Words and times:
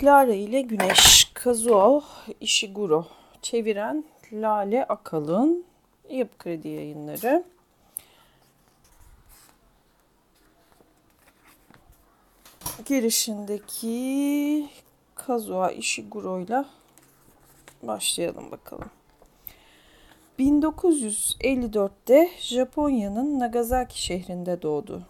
Clara 0.00 0.32
ile 0.34 0.60
Güneş, 0.60 1.30
Kazuo 1.34 2.02
Ishiguro, 2.40 3.06
çeviren 3.42 4.04
Lale 4.32 4.84
Akalın, 4.84 5.64
Yapı 6.10 6.38
Kredi 6.38 6.68
Yayınları. 6.68 7.44
Girişindeki 12.84 14.68
Kazuo 15.14 15.70
Ishiguro 15.70 16.40
ile 16.40 16.64
başlayalım 17.82 18.50
bakalım. 18.50 18.90
1954'te 20.38 22.30
Japonya'nın 22.38 23.38
Nagasaki 23.38 24.02
şehrinde 24.02 24.62
doğdu. 24.62 25.02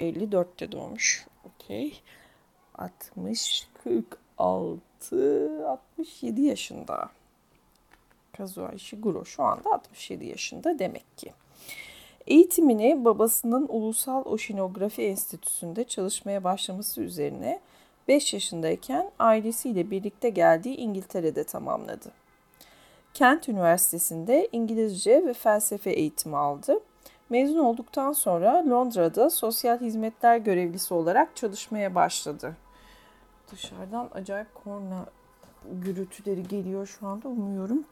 54'te 0.00 0.72
doğmuş. 0.72 1.26
Okey. 1.44 2.02
60, 2.78 3.68
46, 3.84 5.68
67 5.68 6.42
yaşında. 6.42 7.08
Kazuo 8.36 8.72
Ishiguro 8.72 9.24
şu 9.24 9.42
anda 9.42 9.72
67 9.72 10.26
yaşında 10.26 10.78
demek 10.78 11.18
ki. 11.18 11.32
Eğitimini 12.26 13.04
babasının 13.04 13.66
Ulusal 13.68 14.24
Oşinografi 14.24 15.02
Enstitüsü'nde 15.02 15.84
çalışmaya 15.84 16.44
başlaması 16.44 17.00
üzerine 17.00 17.60
5 18.08 18.34
yaşındayken 18.34 19.10
ailesiyle 19.18 19.90
birlikte 19.90 20.30
geldiği 20.30 20.76
İngiltere'de 20.76 21.44
tamamladı. 21.44 22.12
Kent 23.14 23.48
Üniversitesi'nde 23.48 24.48
İngilizce 24.52 25.26
ve 25.26 25.32
felsefe 25.32 25.90
eğitimi 25.90 26.36
aldı. 26.36 26.80
Mezun 27.30 27.58
olduktan 27.58 28.12
sonra 28.12 28.70
Londra'da 28.70 29.30
sosyal 29.30 29.80
hizmetler 29.80 30.36
görevlisi 30.36 30.94
olarak 30.94 31.36
çalışmaya 31.36 31.94
başladı. 31.94 32.56
Dışarıdan 33.52 34.10
acayip 34.14 34.54
korna 34.54 35.06
gürültüleri 35.72 36.48
geliyor 36.48 36.86
şu 36.86 37.06
anda 37.06 37.28
umuyorum. 37.28 37.84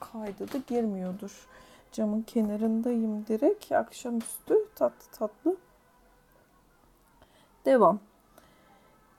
Kayda 0.00 0.52
da 0.52 0.58
girmiyordur. 0.66 1.46
Camın 1.92 2.22
kenarındayım 2.22 3.26
direkt. 3.26 3.72
Akşamüstü 3.72 4.54
tatlı 4.74 5.10
tatlı. 5.12 5.56
Devam. 7.64 7.98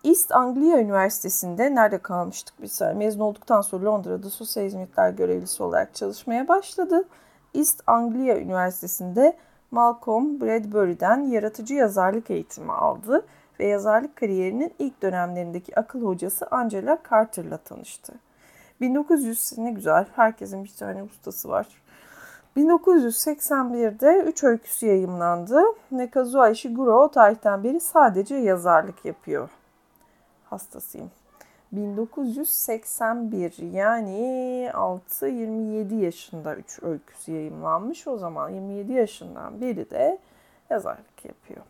East 0.03 0.31
Anglia 0.31 0.79
Üniversitesi'nde 0.79 1.75
nerede 1.75 1.97
kalmıştık 1.97 2.55
saniye 2.71 3.05
mezun 3.05 3.19
olduktan 3.19 3.61
sonra 3.61 3.85
Londra'da 3.85 4.29
sosyal 4.29 4.65
hizmetler 4.65 5.09
görevlisi 5.09 5.63
olarak 5.63 5.95
çalışmaya 5.95 6.47
başladı. 6.47 7.07
East 7.53 7.83
Anglia 7.87 8.37
Üniversitesi'nde 8.37 9.37
Malcolm 9.71 10.41
Bradbury'den 10.41 11.17
yaratıcı 11.23 11.73
yazarlık 11.73 12.31
eğitimi 12.31 12.71
aldı 12.71 13.25
ve 13.59 13.65
yazarlık 13.65 14.15
kariyerinin 14.15 14.73
ilk 14.79 15.01
dönemlerindeki 15.01 15.79
akıl 15.79 16.01
hocası 16.01 16.47
Angela 16.51 16.97
Carter'la 17.09 17.57
tanıştı. 17.57 18.13
1900 18.81 19.57
ne 19.57 19.71
güzel 19.71 20.05
herkesin 20.15 20.63
bir 20.63 20.73
tane 20.79 21.03
ustası 21.03 21.49
var. 21.49 21.67
1981'de 22.57 24.23
3 24.27 24.43
öyküsü 24.43 24.85
yayımlandı. 24.85 25.61
Nekazuo 25.91 26.47
Ishiguro 26.47 27.03
o 27.03 27.11
tarihten 27.11 27.63
beri 27.63 27.79
sadece 27.79 28.35
yazarlık 28.35 29.05
yapıyor. 29.05 29.49
Hastasıyım. 30.49 31.11
1981 31.71 33.57
yani 33.71 34.69
6-27 34.73 35.95
yaşında 35.95 36.55
3 36.55 36.83
öyküsü 36.83 37.31
yayımlanmış. 37.31 38.07
O 38.07 38.17
zaman 38.17 38.49
27 38.49 38.93
yaşından 38.93 39.61
biri 39.61 39.89
de 39.89 40.19
yazarlık 40.69 41.25
yapıyor. 41.25 41.61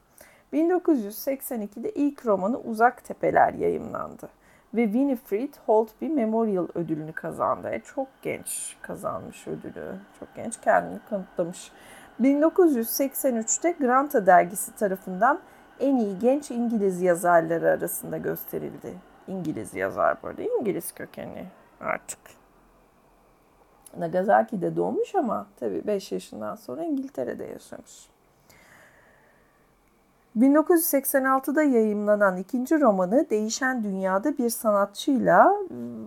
1982'de 0.55 1.91
ilk 1.91 2.25
romanı 2.25 2.59
Uzak 2.59 3.03
Tepeler 3.03 3.53
yayımlandı 3.53 4.29
ve 4.73 4.83
Winifred 4.85 5.53
Holtby 5.65 6.07
Memorial 6.07 6.67
ödülünü 6.75 7.13
kazandı. 7.13 7.69
E, 7.69 7.79
çok 7.79 8.07
genç 8.21 8.77
kazanmış 8.81 9.47
ödülü. 9.47 9.95
Çok 10.19 10.35
genç 10.35 10.61
kendini 10.61 10.99
kanıtlamış. 11.09 11.71
1983'te 12.21 13.71
Granta 13.71 14.25
dergisi 14.25 14.75
tarafından 14.75 15.39
en 15.79 15.95
iyi 15.95 16.19
genç 16.19 16.51
İngiliz 16.51 17.01
yazarları 17.01 17.69
arasında 17.69 18.17
gösterildi. 18.17 18.93
İngiliz 19.27 19.73
yazar 19.73 20.17
burada. 20.23 20.41
İngiliz 20.41 20.91
kökenli 20.91 21.45
artık. 21.81 22.19
Nagasaki'de 23.97 24.75
doğmuş 24.75 25.15
ama 25.15 25.47
tabii 25.59 25.87
5 25.87 26.11
yaşından 26.11 26.55
sonra 26.55 26.83
İngiltere'de 26.83 27.45
yaşamış. 27.45 28.14
1986'da 30.39 31.63
yayımlanan 31.63 32.37
ikinci 32.37 32.81
romanı 32.81 33.29
Değişen 33.29 33.83
Dünya'da 33.83 34.37
bir 34.37 34.49
sanatçıyla 34.49 35.55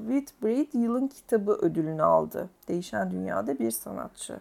Whitbread 0.08 0.66
Yılın 0.72 1.08
Kitabı 1.08 1.52
ödülünü 1.52 2.02
aldı. 2.02 2.48
Değişen 2.68 3.10
Dünya'da 3.10 3.58
bir 3.58 3.70
sanatçı. 3.70 4.40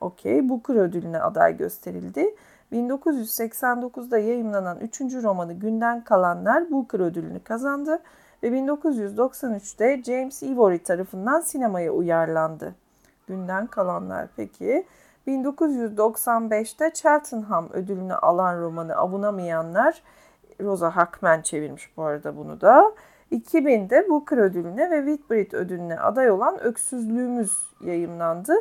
Okey, 0.00 0.48
Booker 0.48 0.74
ödülüne 0.74 1.20
aday 1.20 1.56
gösterildi. 1.56 2.34
1989'da 2.72 4.18
yayımlanan 4.18 4.80
üçüncü 4.80 5.22
romanı 5.22 5.52
Günden 5.52 6.04
Kalanlar 6.04 6.70
Booker 6.70 7.00
ödülünü 7.00 7.40
kazandı 7.40 8.02
ve 8.42 8.48
1993'te 8.48 10.02
James 10.02 10.42
Ivory 10.42 10.78
tarafından 10.78 11.40
sinemaya 11.40 11.92
uyarlandı. 11.92 12.74
Günden 13.26 13.66
Kalanlar 13.66 14.28
peki. 14.36 14.86
1995'te 15.26 16.90
Cheltenham 16.94 17.68
ödülünü 17.72 18.14
alan 18.14 18.60
romanı 18.60 18.96
Avunamayanlar 18.96 20.02
Rosa 20.60 20.96
Hackman 20.96 21.42
çevirmiş 21.42 21.96
bu 21.96 22.02
arada 22.02 22.36
bunu 22.36 22.60
da. 22.60 22.92
2000'de 23.32 24.08
Booker 24.08 24.38
ödülüne 24.38 24.90
ve 24.90 25.06
Whitbread 25.06 25.52
ödülüne 25.52 26.00
aday 26.00 26.30
olan 26.30 26.60
Öksüzlüğümüz 26.60 27.52
yayımlandı. 27.80 28.54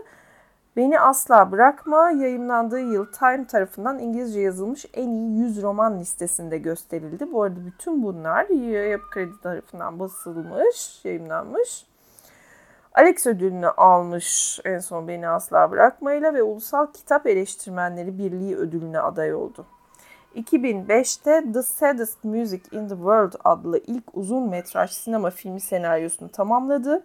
Beni 0.75 0.99
Asla 0.99 1.51
Bırakma 1.51 2.11
yayımlandığı 2.11 2.79
yıl 2.79 3.05
Time 3.05 3.47
tarafından 3.47 3.99
İngilizce 3.99 4.39
yazılmış 4.39 4.85
en 4.93 5.09
iyi 5.09 5.37
100 5.39 5.63
roman 5.63 5.99
listesinde 5.99 6.57
gösterildi. 6.57 7.31
Bu 7.31 7.43
arada 7.43 7.65
bütün 7.65 8.03
bunlar 8.03 8.49
Yapı 8.89 9.09
Kredi 9.09 9.41
tarafından 9.41 9.99
basılmış, 9.99 11.05
yayımlanmış. 11.05 11.85
Alex 12.95 13.27
ödülünü 13.27 13.67
almış 13.67 14.59
en 14.65 14.79
son 14.79 15.07
Beni 15.07 15.27
Asla 15.27 15.71
Bırakmayla 15.71 16.33
ve 16.33 16.43
Ulusal 16.43 16.87
Kitap 16.93 17.27
Eleştirmenleri 17.27 18.17
Birliği 18.17 18.55
ödülüne 18.55 18.99
aday 18.99 19.33
oldu. 19.33 19.65
2005'te 20.35 21.51
The 21.53 21.63
Saddest 21.63 22.23
Music 22.23 22.61
in 22.71 22.87
the 22.87 22.95
World 22.95 23.33
adlı 23.43 23.81
ilk 23.87 24.03
uzun 24.13 24.49
metraj 24.49 24.91
sinema 24.91 25.29
filmi 25.29 25.59
senaryosunu 25.59 26.29
tamamladı. 26.29 27.03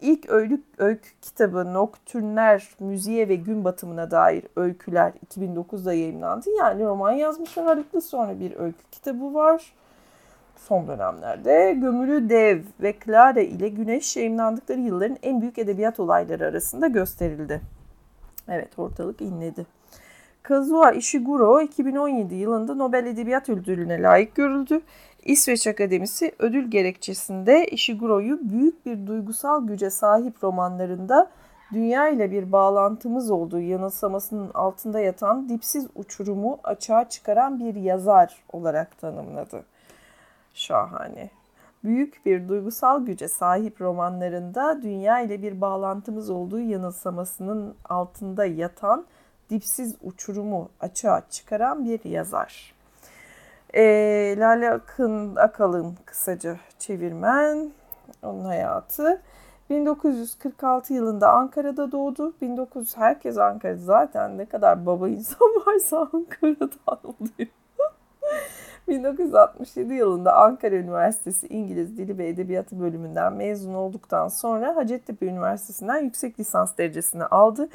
İlk 0.00 0.30
öykü, 0.30 0.62
öykü 0.78 1.08
kitabı 1.22 1.74
Noktürnler, 1.74 2.68
Müziğe 2.80 3.28
ve 3.28 3.34
Gün 3.34 3.64
Batımına 3.64 4.10
dair 4.10 4.44
öyküler 4.56 5.12
2009'da 5.26 5.94
yayınlandı. 5.94 6.50
Yani 6.58 6.84
roman 6.84 7.12
yazmış 7.12 7.58
ağırlıklı 7.58 8.00
sonra 8.00 8.40
bir 8.40 8.56
öykü 8.56 8.82
kitabı 8.90 9.34
var 9.34 9.72
son 10.58 10.88
dönemlerde 10.88 11.76
Gömülü 11.80 12.28
Dev 12.28 12.62
ve 12.82 12.94
Clara 13.04 13.40
ile 13.40 13.68
Güneş 13.68 14.16
yayınlandıkları 14.16 14.80
yılların 14.80 15.18
en 15.22 15.40
büyük 15.40 15.58
edebiyat 15.58 16.00
olayları 16.00 16.46
arasında 16.46 16.86
gösterildi. 16.86 17.60
Evet 18.48 18.78
ortalık 18.78 19.20
inledi. 19.20 19.66
Kazuo 20.42 20.92
Ishiguro 20.92 21.60
2017 21.60 22.34
yılında 22.34 22.74
Nobel 22.74 23.06
Edebiyat 23.06 23.48
Ödülü'ne 23.48 24.02
layık 24.02 24.34
görüldü. 24.34 24.80
İsveç 25.24 25.66
Akademisi 25.66 26.32
ödül 26.38 26.70
gerekçesinde 26.70 27.66
Ishiguro'yu 27.66 28.38
büyük 28.42 28.86
bir 28.86 29.06
duygusal 29.06 29.66
güce 29.66 29.90
sahip 29.90 30.44
romanlarında 30.44 31.30
dünya 31.72 32.08
ile 32.08 32.30
bir 32.30 32.52
bağlantımız 32.52 33.30
olduğu 33.30 33.60
yanılsamasının 33.60 34.50
altında 34.54 35.00
yatan 35.00 35.48
dipsiz 35.48 35.86
uçurumu 35.94 36.58
açığa 36.64 37.08
çıkaran 37.08 37.58
bir 37.58 37.74
yazar 37.74 38.44
olarak 38.52 38.98
tanımladı. 38.98 39.64
Şahane. 40.58 41.30
Büyük 41.84 42.26
bir 42.26 42.48
duygusal 42.48 43.06
güce 43.06 43.28
sahip 43.28 43.80
romanlarında 43.80 44.82
dünya 44.82 45.20
ile 45.20 45.42
bir 45.42 45.60
bağlantımız 45.60 46.30
olduğu 46.30 46.60
yanılsamasının 46.60 47.74
altında 47.84 48.44
yatan 48.44 49.06
dipsiz 49.50 49.96
uçurumu 50.02 50.68
açığa 50.80 51.22
çıkaran 51.30 51.84
bir 51.84 52.04
yazar. 52.04 52.74
E, 53.74 53.82
Lale 54.38 54.70
Akın 54.70 55.36
Akalın 55.36 55.96
kısaca 56.04 56.56
çevirmen, 56.78 57.70
onun 58.22 58.44
hayatı. 58.44 59.22
1946 59.70 60.94
yılında 60.94 61.32
Ankara'da 61.32 61.92
doğdu. 61.92 62.34
1900 62.40 62.96
herkes 62.96 63.38
Ankara 63.38 63.76
zaten 63.76 64.38
ne 64.38 64.46
kadar 64.46 64.86
baba 64.86 65.08
insan 65.08 65.48
varsa 65.66 65.98
Ankara'dan 66.12 66.98
oluyor. 67.04 67.48
1967 68.88 69.94
yılında 69.94 70.36
Ankara 70.36 70.74
Üniversitesi 70.74 71.46
İngiliz 71.46 71.98
Dili 71.98 72.18
ve 72.18 72.28
Edebiyatı 72.28 72.80
bölümünden 72.80 73.32
mezun 73.32 73.74
olduktan 73.74 74.28
sonra 74.28 74.76
Hacettepe 74.76 75.26
Üniversitesi'nden 75.26 75.98
yüksek 75.98 76.40
lisans 76.40 76.78
derecesini 76.78 77.24
aldı. 77.24 77.68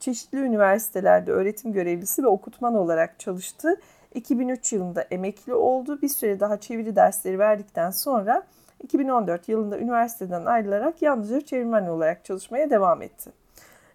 Çeşitli 0.00 0.38
üniversitelerde 0.38 1.32
öğretim 1.32 1.72
görevlisi 1.72 2.22
ve 2.22 2.26
okutman 2.26 2.74
olarak 2.74 3.18
çalıştı. 3.20 3.80
2003 4.14 4.72
yılında 4.72 5.02
emekli 5.02 5.54
oldu. 5.54 6.02
Bir 6.02 6.08
süre 6.08 6.40
daha 6.40 6.60
çeviri 6.60 6.96
dersleri 6.96 7.38
verdikten 7.38 7.90
sonra 7.90 8.42
2014 8.82 9.48
yılında 9.48 9.78
üniversiteden 9.78 10.44
ayrılarak 10.44 11.02
yalnızca 11.02 11.40
çevirmen 11.40 11.86
olarak 11.86 12.24
çalışmaya 12.24 12.70
devam 12.70 13.02
etti. 13.02 13.30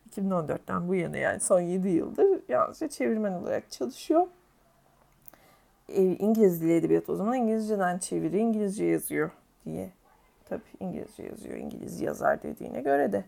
2014'ten 0.10 0.88
bu 0.88 0.96
yana 0.96 1.18
yani 1.18 1.40
son 1.40 1.60
7 1.60 1.90
yıldır 1.90 2.40
yalnızca 2.50 2.88
çevirmen 2.88 3.34
olarak 3.34 3.72
çalışıyor. 3.72 4.28
İngiliz 5.96 6.62
dili 6.62 6.76
edebiyat 6.76 7.10
o 7.10 7.16
zaman 7.16 7.34
İngilizceden 7.34 7.98
çeviri, 7.98 8.40
İngilizce 8.40 8.86
yazıyor 8.86 9.32
diye. 9.66 9.90
Tabii 10.50 10.62
İngilizce 10.80 11.24
yazıyor, 11.24 11.56
İngiliz 11.56 12.02
yazar 12.02 12.44
dediğine 12.44 12.82
göre 12.82 13.12
de. 13.12 13.26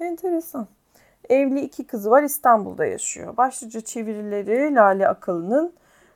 Enteresan. 0.00 0.66
Evli 1.28 1.60
iki 1.60 1.86
kızı 1.86 2.10
var 2.10 2.22
İstanbul'da 2.22 2.84
yaşıyor. 2.84 3.36
Başlıca 3.36 3.80
çevirileri 3.80 4.74
Lale 4.74 5.08
Akalı'nın 5.08 5.72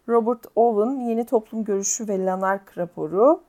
Robert 0.09 0.47
Owen 0.57 1.01
Yeni 1.01 1.27
Toplum 1.27 1.65
Görüşü 1.65 2.09
ve 2.09 2.25
Lanark 2.25 2.79
raporu, 2.79 3.41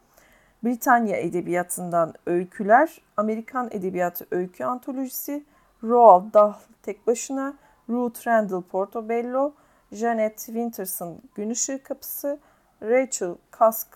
Britanya 0.64 1.18
Edebiyatı'ndan 1.18 2.14
öyküler, 2.26 3.02
Amerikan 3.18 3.70
Edebiyatı 3.72 4.26
Öykü 4.32 4.64
Antolojisi, 4.64 5.44
Roald 5.84 6.34
Dahl 6.34 6.60
tek 6.84 7.08
başına, 7.08 7.54
Ruth 7.90 8.28
Randall 8.28 8.62
Portobello, 8.62 9.54
Janet 9.96 10.38
Winterson 10.38 11.22
Gün 11.36 11.54
Kapısı, 11.84 12.40
Rachel 12.82 13.36
Kask 13.52 13.88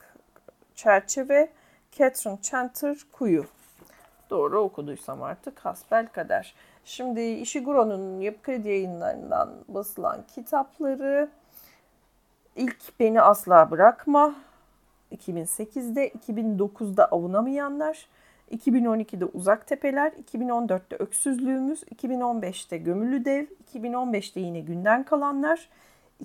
Çerçeve, 0.75 1.49
Catherine 1.91 2.41
Chanter 2.41 2.97
Kuyu. 3.11 3.45
Doğru 4.29 4.59
okuduysam 4.59 5.23
artık 5.23 5.59
hasbel 5.59 6.07
kader. 6.07 6.55
Şimdi 6.85 7.21
Ishiguro'nun 7.21 8.21
Yapı 8.21 8.41
Kredi 8.41 8.67
yayınlarından 8.67 9.49
basılan 9.67 10.23
kitapları 10.35 11.29
ilk 12.55 12.99
Beni 12.99 13.21
Asla 13.21 13.71
Bırakma 13.71 14.35
2008'de, 15.11 16.09
2009'da 16.09 17.05
Avunamayanlar, 17.05 18.07
2012'de 18.51 19.25
Uzak 19.25 19.67
Tepeler, 19.67 20.11
2014'te 20.11 20.95
Öksüzlüğümüz, 20.95 21.83
2015'te 21.83 22.77
Gömülü 22.77 23.25
Dev, 23.25 23.45
2015'te 23.73 24.39
yine 24.39 24.59
Günden 24.59 25.03
Kalanlar, 25.03 25.69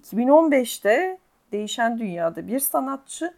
2015'te 0.00 1.18
Değişen 1.52 1.98
Dünyada 1.98 2.46
Bir 2.48 2.58
Sanatçı, 2.58 3.34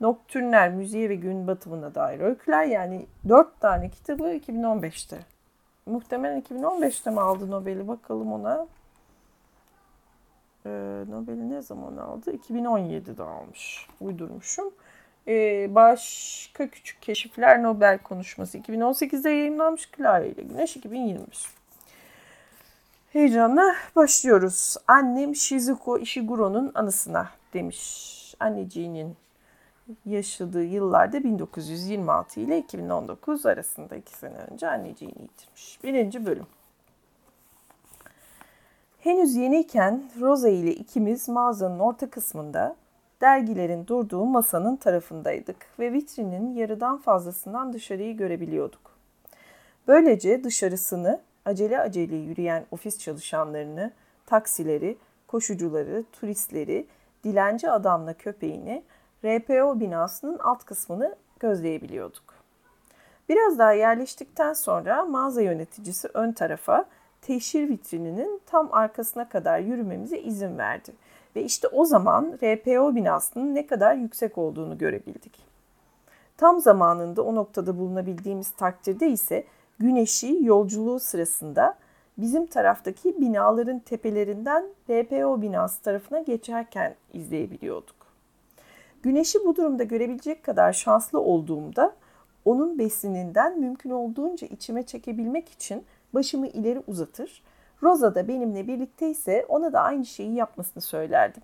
Noktürner 0.00 0.70
Müziğe 0.70 1.08
ve 1.08 1.14
Gün 1.14 1.46
Batımına 1.46 1.94
dair 1.94 2.20
öyküler 2.20 2.64
yani 2.64 3.06
4 3.28 3.60
tane 3.60 3.88
kitabı 3.90 4.22
2015'te. 4.22 5.18
Muhtemelen 5.86 6.42
2015'te 6.42 7.10
mi 7.10 7.20
aldı 7.20 7.50
Nobel'i 7.50 7.88
bakalım 7.88 8.32
ona. 8.32 8.66
Ee, 10.66 10.70
Nobel'i 11.08 11.50
ne 11.50 11.62
zaman 11.62 11.96
aldı? 11.96 12.36
2017'de 12.36 13.22
almış. 13.22 13.86
Uydurmuşum. 14.00 14.74
Ee, 15.28 15.74
başka 15.74 16.68
Küçük 16.68 17.02
Keşifler 17.02 17.62
Nobel 17.62 17.98
Konuşması 17.98 18.58
2018'de 18.58 19.30
yayınlanmış. 19.30 19.90
Clara 19.96 20.24
ile 20.24 20.42
Güneş 20.42 20.76
2021. 20.76 21.59
Heyecanla 23.12 23.74
başlıyoruz. 23.96 24.76
Annem 24.88 25.36
Shizuko 25.36 25.98
Ishiguro'nun 25.98 26.72
anısına 26.74 27.30
demiş. 27.54 28.34
Anneciğinin 28.40 29.16
yaşadığı 30.06 30.64
yıllarda 30.64 31.24
1926 31.24 32.40
ile 32.40 32.58
2019 32.58 33.46
arasında 33.46 33.96
iki 33.96 34.12
sene 34.12 34.36
önce 34.36 34.68
anneciğini 34.68 35.22
yitirmiş. 35.22 35.84
Birinci 35.84 36.26
bölüm. 36.26 36.46
Henüz 38.98 39.36
yeniyken 39.36 40.02
Rosa 40.20 40.48
ile 40.48 40.74
ikimiz 40.74 41.28
mağazanın 41.28 41.78
orta 41.78 42.10
kısmında 42.10 42.76
dergilerin 43.20 43.86
durduğu 43.86 44.24
masanın 44.24 44.76
tarafındaydık 44.76 45.66
ve 45.78 45.92
vitrinin 45.92 46.54
yarıdan 46.54 46.98
fazlasından 46.98 47.72
dışarıyı 47.72 48.16
görebiliyorduk. 48.16 48.90
Böylece 49.88 50.44
dışarısını 50.44 51.20
acele 51.44 51.80
acele 51.80 52.16
yürüyen 52.16 52.66
ofis 52.70 52.98
çalışanlarını, 52.98 53.92
taksileri, 54.26 54.98
koşucuları, 55.26 56.04
turistleri, 56.12 56.86
dilenci 57.24 57.70
adamla 57.70 58.14
köpeğini, 58.14 58.82
RPO 59.24 59.80
binasının 59.80 60.38
alt 60.38 60.64
kısmını 60.64 61.16
gözleyebiliyorduk. 61.40 62.34
Biraz 63.28 63.58
daha 63.58 63.72
yerleştikten 63.72 64.52
sonra 64.52 65.04
mağaza 65.04 65.42
yöneticisi 65.42 66.08
ön 66.14 66.32
tarafa 66.32 66.84
teşhir 67.22 67.68
vitrininin 67.68 68.40
tam 68.46 68.68
arkasına 68.72 69.28
kadar 69.28 69.58
yürümemize 69.58 70.18
izin 70.18 70.58
verdi. 70.58 70.92
Ve 71.36 71.44
işte 71.44 71.68
o 71.68 71.84
zaman 71.84 72.38
RPO 72.42 72.94
binasının 72.94 73.54
ne 73.54 73.66
kadar 73.66 73.94
yüksek 73.94 74.38
olduğunu 74.38 74.78
görebildik. 74.78 75.38
Tam 76.36 76.60
zamanında 76.60 77.22
o 77.22 77.34
noktada 77.34 77.78
bulunabildiğimiz 77.78 78.50
takdirde 78.50 79.08
ise 79.08 79.44
güneşi 79.80 80.38
yolculuğu 80.40 81.00
sırasında 81.00 81.78
bizim 82.18 82.46
taraftaki 82.46 83.20
binaların 83.20 83.78
tepelerinden 83.78 84.64
RPO 84.90 85.42
binası 85.42 85.82
tarafına 85.82 86.20
geçerken 86.20 86.94
izleyebiliyorduk. 87.12 87.96
Güneşi 89.02 89.38
bu 89.44 89.56
durumda 89.56 89.84
görebilecek 89.84 90.42
kadar 90.42 90.72
şanslı 90.72 91.20
olduğumda 91.20 91.94
onun 92.44 92.78
besininden 92.78 93.60
mümkün 93.60 93.90
olduğunca 93.90 94.46
içime 94.46 94.82
çekebilmek 94.82 95.48
için 95.48 95.84
başımı 96.14 96.46
ileri 96.46 96.82
uzatır. 96.86 97.42
Rosa 97.82 98.14
da 98.14 98.28
benimle 98.28 98.66
birlikte 98.66 99.10
ise 99.10 99.46
ona 99.48 99.72
da 99.72 99.80
aynı 99.80 100.06
şeyi 100.06 100.34
yapmasını 100.34 100.82
söylerdim. 100.82 101.42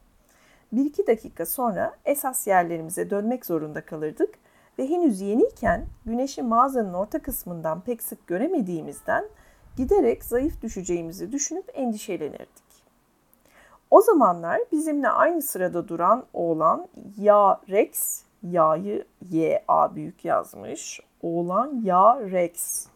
Bir 0.73 0.85
iki 0.85 1.07
dakika 1.07 1.47
sonra 1.47 1.95
esas 2.05 2.47
yerlerimize 2.47 3.11
dönmek 3.11 3.47
zorunda 3.47 3.81
kalırdık 3.81 4.35
ve 4.79 4.89
henüz 4.91 5.21
yeniyken 5.21 5.87
güneşi 6.07 6.43
mağazanın 6.43 6.95
orta 6.95 7.23
kısmından 7.23 7.81
pek 7.81 8.03
sık 8.03 8.27
göremediğimizden 8.27 9.25
giderek 9.77 10.25
zayıf 10.25 10.63
düşeceğimizi 10.63 11.33
düşünüp 11.33 11.71
endişelenirdik. 11.75 12.67
O 13.91 14.01
zamanlar 14.01 14.61
bizimle 14.73 15.09
aynı 15.09 15.43
sırada 15.43 15.89
duran 15.89 16.25
oğlan 16.33 16.89
Ya 17.19 17.61
Rex, 17.69 18.23
Ya'yı 18.43 19.05
Y 19.31 19.65
A 19.69 19.95
büyük 19.95 20.25
yazmış. 20.25 21.01
Oğlan 21.23 21.81
Ya 21.85 22.21
Rex 22.21 22.87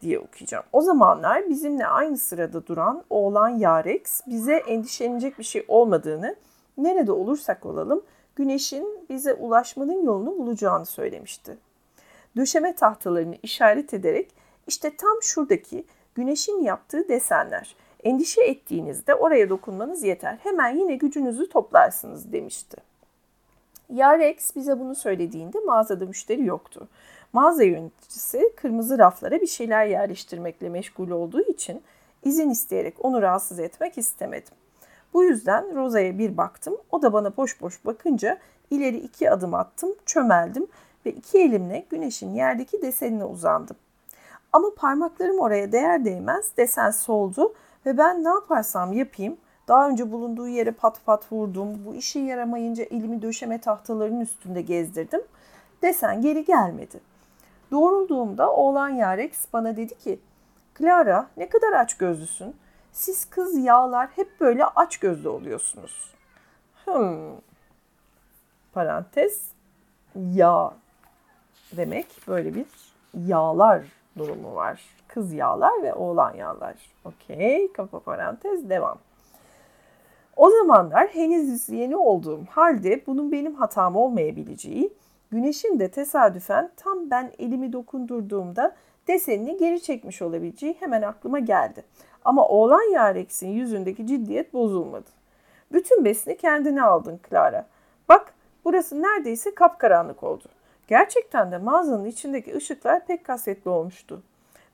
diye 0.00 0.18
okuyacağım. 0.18 0.64
O 0.72 0.80
zamanlar 0.80 1.48
bizimle 1.48 1.86
aynı 1.86 2.18
sırada 2.18 2.66
duran 2.66 3.04
oğlan 3.10 3.48
Ya 3.48 3.84
Rex 3.84 4.20
bize 4.26 4.54
endişelenecek 4.54 5.38
bir 5.38 5.44
şey 5.44 5.64
olmadığını, 5.68 6.36
nerede 6.78 7.12
olursak 7.12 7.66
olalım 7.66 8.02
güneşin 8.38 9.06
bize 9.08 9.34
ulaşmanın 9.34 10.02
yolunu 10.04 10.38
bulacağını 10.38 10.86
söylemişti. 10.86 11.56
Döşeme 12.36 12.74
tahtalarını 12.74 13.36
işaret 13.42 13.94
ederek 13.94 14.30
işte 14.66 14.96
tam 14.96 15.22
şuradaki 15.22 15.84
güneşin 16.14 16.62
yaptığı 16.62 17.08
desenler 17.08 17.76
Endişe 18.04 18.42
ettiğinizde 18.42 19.14
oraya 19.14 19.48
dokunmanız 19.48 20.02
yeter. 20.02 20.38
Hemen 20.42 20.76
yine 20.76 20.94
gücünüzü 20.96 21.48
toplarsınız 21.48 22.32
demişti. 22.32 22.76
Yarex 23.92 24.56
bize 24.56 24.80
bunu 24.80 24.94
söylediğinde 24.94 25.58
mağazada 25.58 26.06
müşteri 26.06 26.44
yoktu. 26.44 26.88
Mağaza 27.32 27.62
yöneticisi 27.62 28.52
kırmızı 28.56 28.98
raflara 28.98 29.40
bir 29.40 29.46
şeyler 29.46 29.86
yerleştirmekle 29.86 30.68
meşgul 30.68 31.10
olduğu 31.10 31.42
için 31.42 31.82
izin 32.24 32.50
isteyerek 32.50 33.04
onu 33.04 33.22
rahatsız 33.22 33.58
etmek 33.58 33.98
istemedim. 33.98 34.54
Bu 35.18 35.24
yüzden 35.24 35.76
Rosa'ya 35.76 36.18
bir 36.18 36.36
baktım. 36.36 36.76
O 36.90 37.02
da 37.02 37.12
bana 37.12 37.36
boş 37.36 37.60
boş 37.60 37.84
bakınca 37.84 38.38
ileri 38.70 38.96
iki 38.96 39.30
adım 39.30 39.54
attım, 39.54 39.94
çömeldim 40.06 40.66
ve 41.06 41.12
iki 41.12 41.38
elimle 41.38 41.86
güneşin 41.90 42.34
yerdeki 42.34 42.82
desenine 42.82 43.24
uzandım. 43.24 43.76
Ama 44.52 44.68
parmaklarım 44.76 45.38
oraya 45.38 45.72
değer 45.72 46.04
değmez 46.04 46.50
desen 46.56 46.90
soldu 46.90 47.54
ve 47.86 47.98
ben 47.98 48.24
ne 48.24 48.28
yaparsam 48.28 48.92
yapayım 48.92 49.36
daha 49.68 49.88
önce 49.88 50.12
bulunduğu 50.12 50.48
yere 50.48 50.70
pat 50.70 51.06
pat 51.06 51.32
vurdum. 51.32 51.68
Bu 51.86 51.94
işe 51.94 52.20
yaramayınca 52.20 52.84
elimi 52.84 53.22
döşeme 53.22 53.60
tahtalarının 53.60 54.20
üstünde 54.20 54.62
gezdirdim. 54.62 55.22
Desen 55.82 56.20
geri 56.20 56.44
gelmedi. 56.44 57.00
Doğrulduğumda 57.70 58.52
oğlan 58.52 58.88
Yarex 58.88 59.30
bana 59.52 59.76
dedi 59.76 59.98
ki 59.98 60.18
Clara 60.78 61.26
ne 61.36 61.48
kadar 61.48 61.72
aç 61.72 61.96
gözlüsün. 61.96 62.54
Siz 62.98 63.24
kız 63.24 63.58
yağlar 63.58 64.08
hep 64.16 64.40
böyle 64.40 64.64
aç 64.64 64.98
gözlü 64.98 65.28
oluyorsunuz. 65.28 66.14
Hmm. 66.84 67.36
Parantez 68.72 69.50
yağ 70.14 70.74
demek 71.76 72.06
böyle 72.28 72.54
bir 72.54 72.66
yağlar 73.14 73.82
durumu 74.16 74.54
var. 74.54 74.82
Kız 75.08 75.32
yağlar 75.32 75.82
ve 75.82 75.94
oğlan 75.94 76.34
yağlar. 76.34 76.74
Okey, 77.04 77.72
kapa 77.72 78.00
parantez 78.00 78.70
devam. 78.70 78.98
O 80.36 80.50
zamanlar 80.50 81.08
henüz 81.08 81.68
yeni 81.68 81.96
olduğum 81.96 82.44
halde 82.50 83.06
bunun 83.06 83.32
benim 83.32 83.54
hatam 83.54 83.96
olmayabileceği, 83.96 84.92
güneşin 85.30 85.78
de 85.78 85.90
tesadüfen 85.90 86.70
tam 86.76 87.10
ben 87.10 87.32
elimi 87.38 87.72
dokundurduğumda 87.72 88.76
desenini 89.08 89.56
geri 89.56 89.82
çekmiş 89.82 90.22
olabileceği 90.22 90.76
hemen 90.80 91.02
aklıma 91.02 91.38
geldi. 91.38 91.84
Ama 92.24 92.48
oğlan 92.48 92.92
Yarex'in 92.92 93.48
yüzündeki 93.48 94.06
ciddiyet 94.06 94.54
bozulmadı. 94.54 95.10
Bütün 95.72 96.04
besini 96.04 96.36
kendine 96.36 96.82
aldın 96.82 97.20
Clara. 97.30 97.66
Bak 98.08 98.34
burası 98.64 99.02
neredeyse 99.02 99.54
kapkaranlık 99.54 100.22
oldu. 100.22 100.44
Gerçekten 100.88 101.52
de 101.52 101.58
mağazanın 101.58 102.04
içindeki 102.04 102.56
ışıklar 102.56 103.06
pek 103.06 103.24
kasvetli 103.24 103.70
olmuştu. 103.70 104.22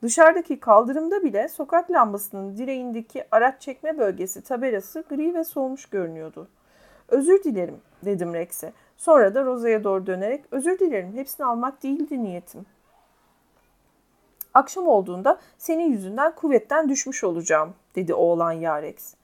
Dışarıdaki 0.03 0.61
kaldırımda 0.61 1.23
bile 1.23 1.49
sokak 1.49 1.91
lambasının 1.91 2.57
direğindeki 2.57 3.25
araç 3.31 3.63
çekme 3.63 3.99
bölgesi 3.99 4.43
tabelası 4.43 5.05
gri 5.09 5.35
ve 5.35 5.45
solmuş 5.45 5.87
görünüyordu. 5.87 6.49
Özür 7.09 7.45
dilerim 7.45 7.77
dedim 8.05 8.35
Rex'e. 8.35 8.73
Sonra 8.97 9.35
da 9.35 9.45
Rosa'ya 9.45 9.85
doğru 9.85 10.07
dönerek 10.07 10.45
özür 10.51 10.79
dilerim 10.79 11.13
hepsini 11.13 11.47
almak 11.47 11.83
değildi 11.83 12.23
niyetim. 12.23 12.67
Akşam 14.55 14.89
olduğunda 14.89 15.39
senin 15.59 15.91
yüzünden 15.91 16.35
kuvvetten 16.35 16.89
düşmüş 16.89 17.25
olacağım 17.25 17.75
dedi 17.95 18.15
oğlan 18.15 18.53
Yarex. 18.53 19.15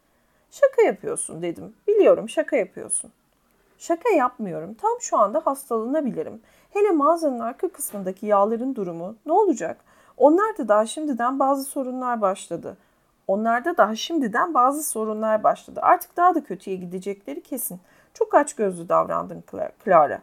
Şaka 0.51 0.83
yapıyorsun 0.83 1.43
dedim. 1.43 1.75
Biliyorum 1.89 2.29
şaka 2.29 2.57
yapıyorsun. 2.57 3.13
Şaka 3.79 4.09
yapmıyorum. 4.09 4.75
Tam 4.75 5.01
şu 5.01 5.19
anda 5.19 5.43
hastalanabilirim. 5.45 6.41
Hele 6.71 6.91
mağazanın 6.91 7.41
arka 7.41 7.69
kısmındaki 7.69 8.27
yağların 8.27 8.75
durumu 8.75 9.17
ne 9.27 9.33
olacak? 9.33 9.77
Onlarda 10.17 10.69
daha 10.69 10.87
şimdiden 10.87 11.39
bazı 11.39 11.65
sorunlar 11.65 12.21
başladı. 12.21 12.77
Onlarda 13.27 13.77
daha 13.77 13.97
şimdiden 13.97 14.55
bazı 14.55 14.83
sorunlar 14.83 15.43
başladı. 15.43 15.81
Artık 15.83 16.17
daha 16.17 16.35
da 16.35 16.45
kötüye 16.45 16.77
gidecekleri 16.77 17.43
kesin. 17.43 17.81
Çok 18.15 18.35
aç 18.35 18.55
gözlü 18.55 18.89
davrandın 18.89 19.45
Clara. 19.85 20.23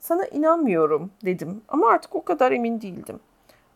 Sana 0.00 0.24
inanmıyorum 0.24 1.10
dedim 1.24 1.62
ama 1.68 1.88
artık 1.88 2.14
o 2.14 2.24
kadar 2.24 2.52
emin 2.52 2.80
değildim. 2.80 3.20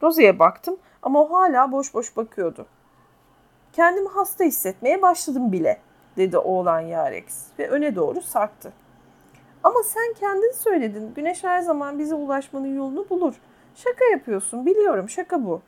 Rosie'ye 0.04 0.38
baktım 0.38 0.76
ama 1.02 1.22
o 1.22 1.32
hala 1.32 1.72
boş 1.72 1.94
boş 1.94 2.16
bakıyordu. 2.16 2.66
Kendimi 3.72 4.08
hasta 4.08 4.44
hissetmeye 4.44 5.02
başladım 5.02 5.52
bile 5.52 5.80
dedi 6.16 6.38
oğlan 6.38 6.80
Yarex 6.80 7.46
ve 7.58 7.68
öne 7.68 7.96
doğru 7.96 8.22
sarktı. 8.22 8.72
Ama 9.62 9.82
sen 9.82 10.14
kendin 10.20 10.52
söyledin. 10.52 11.14
Güneş 11.14 11.44
her 11.44 11.60
zaman 11.60 11.98
bize 11.98 12.14
ulaşmanın 12.14 12.76
yolunu 12.76 13.08
bulur. 13.10 13.34
Şaka 13.74 14.04
yapıyorsun. 14.04 14.66
Biliyorum 14.66 15.08
şaka 15.08 15.44
bu. 15.44 15.62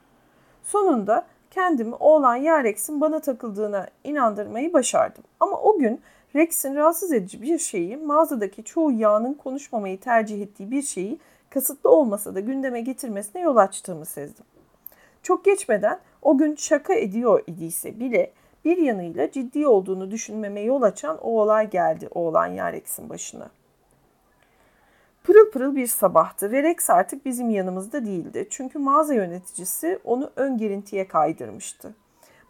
Sonunda 0.63 1.27
kendimi 1.51 1.95
oğlan 1.95 2.37
Yarex'in 2.37 3.01
bana 3.01 3.21
takıldığına 3.21 3.87
inandırmayı 4.05 4.73
başardım. 4.73 5.25
Ama 5.41 5.61
o 5.61 5.79
gün 5.79 6.01
Rex'in 6.35 6.75
rahatsız 6.75 7.13
edici 7.13 7.43
bir 7.43 7.59
şeyi, 7.59 7.97
mağazadaki 7.97 8.65
çoğu 8.65 8.93
yağının 8.93 9.35
konuşmamayı 9.35 10.01
tercih 10.01 10.43
ettiği 10.43 10.71
bir 10.71 10.83
şeyi 10.83 11.19
kasıtlı 11.57 11.91
olmasa 11.91 12.35
da 12.35 12.41
gündeme 12.41 12.81
getirmesine 12.81 13.43
yol 13.43 13.57
açtığımı 13.57 14.07
sezdim. 14.07 14.45
Çok 15.23 15.45
geçmeden 15.45 16.01
o 16.23 16.39
gün 16.39 16.57
şaka 16.57 16.95
ediyor 16.95 17.43
idiyse 17.47 18.01
bile 18.01 18.33
bir 18.65 18.77
yanıyla 18.77 19.31
ciddi 19.31 19.67
olduğunu 19.67 20.11
düşünmeme 20.11 20.61
yol 20.61 20.83
açan 20.83 21.19
o 21.19 21.41
olay 21.41 21.71
geldi 21.71 22.09
oğlan 22.15 22.47
Yarex'in 22.47 23.09
başına. 23.09 23.51
Pırıl 25.25 25.51
pırıl 25.51 25.77
bir 25.77 25.87
sabahtı 25.87 26.53
ve 26.53 26.63
Rex 26.63 26.91
artık 26.91 27.25
bizim 27.25 27.51
yanımızda 27.51 28.07
değildi. 28.07 28.47
Çünkü 28.51 28.79
mağaza 28.79 29.15
yöneticisi 29.15 29.99
onu 30.05 30.31
ön 30.37 30.59
girintiye 30.59 31.09
kaydırmıştı. 31.09 31.95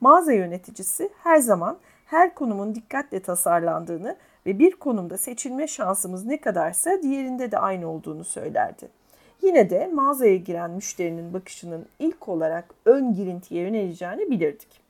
Mağaza 0.00 0.32
yöneticisi 0.32 1.10
her 1.22 1.38
zaman 1.38 1.78
her 2.06 2.34
konumun 2.34 2.74
dikkatle 2.74 3.22
tasarlandığını 3.22 4.16
ve 4.46 4.58
bir 4.58 4.72
konumda 4.72 5.18
seçilme 5.18 5.66
şansımız 5.66 6.26
ne 6.26 6.40
kadarsa 6.40 7.02
diğerinde 7.02 7.52
de 7.52 7.58
aynı 7.58 7.90
olduğunu 7.90 8.24
söylerdi. 8.24 8.88
Yine 9.42 9.70
de 9.70 9.86
mağazaya 9.86 10.36
giren 10.36 10.70
müşterinin 10.70 11.34
bakışının 11.34 11.86
ilk 11.98 12.28
olarak 12.28 12.64
ön 12.84 13.14
girintiye 13.14 13.62
yöneleceğini 13.62 14.30
bilirdik. 14.30 14.80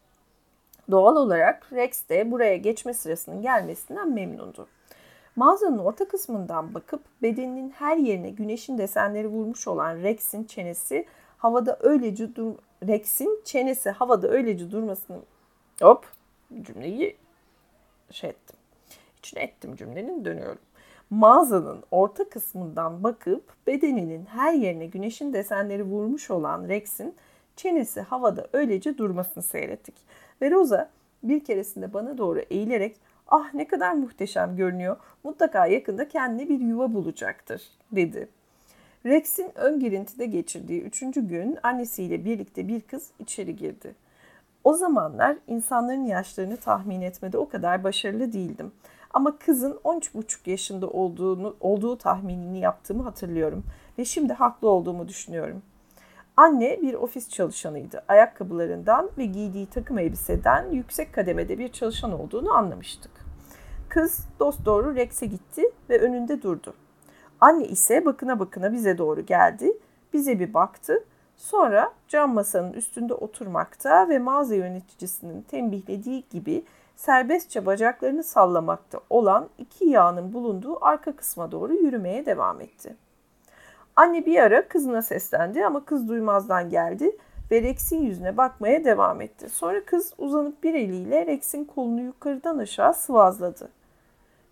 Doğal 0.91 1.17
olarak 1.17 1.73
Rex 1.73 2.09
de 2.09 2.31
buraya 2.31 2.57
geçme 2.57 2.95
sırasının 2.95 3.43
gelmesinden 3.43 4.13
memnundu. 4.13 4.67
Mağazanın 5.37 5.79
orta 5.79 6.09
kısmından 6.09 6.75
bakıp 6.75 7.03
bedeninin 7.23 7.71
her 7.71 7.97
yerine 7.97 8.31
güneşin 8.31 8.79
desenleri 8.79 9.29
vurmuş 9.29 9.69
olan 9.69 9.97
Rex'in 9.97 10.45
çenesi 10.45 11.07
havada 11.39 11.79
öylece 11.81 12.35
dur 12.37 12.55
Rex'in 12.87 13.41
çenesi 13.45 13.91
havada 13.91 14.29
öylece 14.29 14.71
durmasını 14.71 15.19
hop 15.83 16.07
cümleyi 16.63 17.17
şey 18.11 18.31
ettim. 18.31 18.56
İçine 19.27 19.43
ettim 19.43 19.77
cümlenin 19.77 20.25
dönüyorum. 20.25 20.59
Mağazanın 21.11 21.83
orta 21.91 22.29
kısmından 22.29 23.03
bakıp 23.03 23.67
bedeninin 23.67 24.27
her 24.27 24.53
yerine 24.53 24.87
güneşin 24.87 25.33
desenleri 25.33 25.83
vurmuş 25.83 26.31
olan 26.31 26.69
Rex'in 26.69 27.15
çenesi 27.57 28.01
havada 28.01 28.47
öylece 28.53 28.99
durmasını 28.99 29.43
seyrettik. 29.43 29.95
Ve 30.43 30.51
Rosa 30.51 30.91
bir 31.23 31.45
keresinde 31.45 31.95
bana 31.95 32.19
doğru 32.19 32.39
eğilerek 32.39 32.97
ah 33.29 33.55
ne 33.55 33.67
kadar 33.67 33.93
muhteşem 33.93 34.57
görünüyor 34.57 34.97
mutlaka 35.25 35.67
yakında 35.67 36.09
kendine 36.09 36.49
bir 36.49 36.61
yuva 36.61 36.95
bulacaktır 36.95 37.63
dedi. 37.93 38.29
Rex'in 39.07 39.51
ön 39.55 39.81
girintide 39.81 40.27
geçirdiği 40.27 40.83
üçüncü 40.83 41.29
gün 41.29 41.59
annesiyle 41.63 42.25
birlikte 42.25 42.69
bir 42.69 42.81
kız 42.81 43.11
içeri 43.19 43.57
girdi. 43.57 43.95
O 44.65 44.75
zamanlar 44.75 45.37
insanların 45.47 46.05
yaşlarını 46.05 46.57
tahmin 46.57 47.01
etmede 47.01 47.39
o 47.39 47.49
kadar 47.49 47.85
başarılı 47.85 48.33
değildim. 48.33 48.73
Ama 49.11 49.39
kızın 49.39 49.73
13,5 49.85 50.51
yaşında 50.51 50.89
olduğunu 50.89 51.57
olduğu 51.61 51.99
tahminini 51.99 52.59
yaptığımı 52.59 53.03
hatırlıyorum 53.03 53.65
ve 53.99 54.05
şimdi 54.05 54.33
haklı 54.33 54.69
olduğumu 54.69 55.09
düşünüyorum. 55.09 55.63
Anne 56.37 56.83
bir 56.83 56.95
ofis 56.95 57.29
çalışanıydı. 57.29 58.05
Ayakkabılarından 58.09 59.11
ve 59.19 59.27
giydiği 59.27 59.67
takım 59.67 59.99
elbiseden 59.99 60.71
yüksek 60.71 61.13
kademede 61.13 61.59
bir 61.59 61.69
çalışan 61.69 62.21
olduğunu 62.21 62.53
anlamıştık. 62.53 63.11
Kız 63.89 64.29
dost 64.41 64.65
doğru 64.65 64.95
Rex'e 64.95 65.27
gitti 65.27 65.63
ve 65.91 66.01
önünde 66.01 66.43
durdu. 66.43 66.75
Anne 67.41 67.65
ise 67.65 68.05
bakına 68.05 68.39
bakına 68.39 68.73
bize 68.73 68.99
doğru 68.99 69.27
geldi. 69.27 69.73
Bize 70.13 70.39
bir 70.39 70.55
baktı. 70.55 71.05
Sonra 71.37 71.93
cam 72.09 72.35
masanın 72.35 72.73
üstünde 72.73 73.15
oturmakta 73.15 74.09
ve 74.09 74.19
mağaza 74.19 74.55
yöneticisinin 74.55 75.43
tembihlediği 75.43 76.25
gibi 76.31 76.65
serbestçe 76.97 77.67
bacaklarını 77.67 78.25
sallamakta 78.25 79.01
olan 79.11 79.49
iki 79.59 79.89
yağının 79.89 80.33
bulunduğu 80.33 80.85
arka 80.85 81.17
kısma 81.17 81.53
doğru 81.53 81.75
yürümeye 81.75 82.27
devam 82.27 82.61
etti. 82.61 82.97
Anne 83.97 84.27
bir 84.27 84.39
ara 84.39 84.69
kızına 84.69 85.03
seslendi 85.03 85.67
ama 85.67 85.85
kız 85.85 86.09
duymazdan 86.09 86.71
geldi 86.71 87.17
ve 87.51 87.63
Rex'in 87.63 88.03
yüzüne 88.03 88.37
bakmaya 88.37 88.85
devam 88.85 89.21
etti. 89.21 89.49
Sonra 89.49 89.85
kız 89.85 90.13
uzanıp 90.19 90.63
bir 90.63 90.75
eliyle 90.75 91.27
Rex'in 91.27 91.65
kolunu 91.65 92.01
yukarıdan 92.01 92.59
aşağı 92.59 92.95
sıvazladı. 92.95 93.69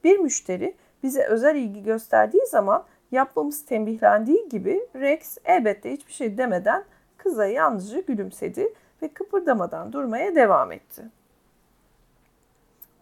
Bir 0.05 0.19
müşteri 0.19 0.75
bize 1.03 1.25
özel 1.25 1.57
ilgi 1.57 1.83
gösterdiği 1.83 2.47
zaman 2.47 2.85
yapmamız 3.13 3.65
tembihlendiği 3.65 4.49
gibi 4.49 4.87
Rex 4.95 5.39
elbette 5.45 5.93
hiçbir 5.93 6.13
şey 6.13 6.39
demeden 6.39 6.85
kıza 7.17 7.47
yalnızca 7.47 8.01
gülümsedi 8.01 8.75
ve 9.03 9.09
kıpırdamadan 9.09 9.93
durmaya 9.93 10.35
devam 10.35 10.73
etti. 10.73 11.03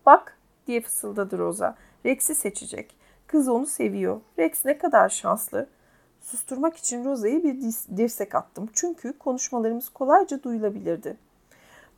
Bak 0.06 0.36
diye 0.66 0.80
fısıldadı 0.80 1.38
Rosa. 1.38 1.74
Rex'i 2.06 2.34
seçecek. 2.34 2.96
Kız 3.26 3.48
onu 3.48 3.66
seviyor. 3.66 4.20
Rex 4.38 4.64
ne 4.64 4.78
kadar 4.78 5.08
şanslı. 5.08 5.66
Susturmak 6.20 6.76
için 6.76 7.04
Rosa'ya 7.04 7.42
bir 7.42 7.56
dirsek 7.96 8.34
attım. 8.34 8.70
Çünkü 8.72 9.18
konuşmalarımız 9.18 9.88
kolayca 9.88 10.42
duyulabilirdi. 10.42 11.16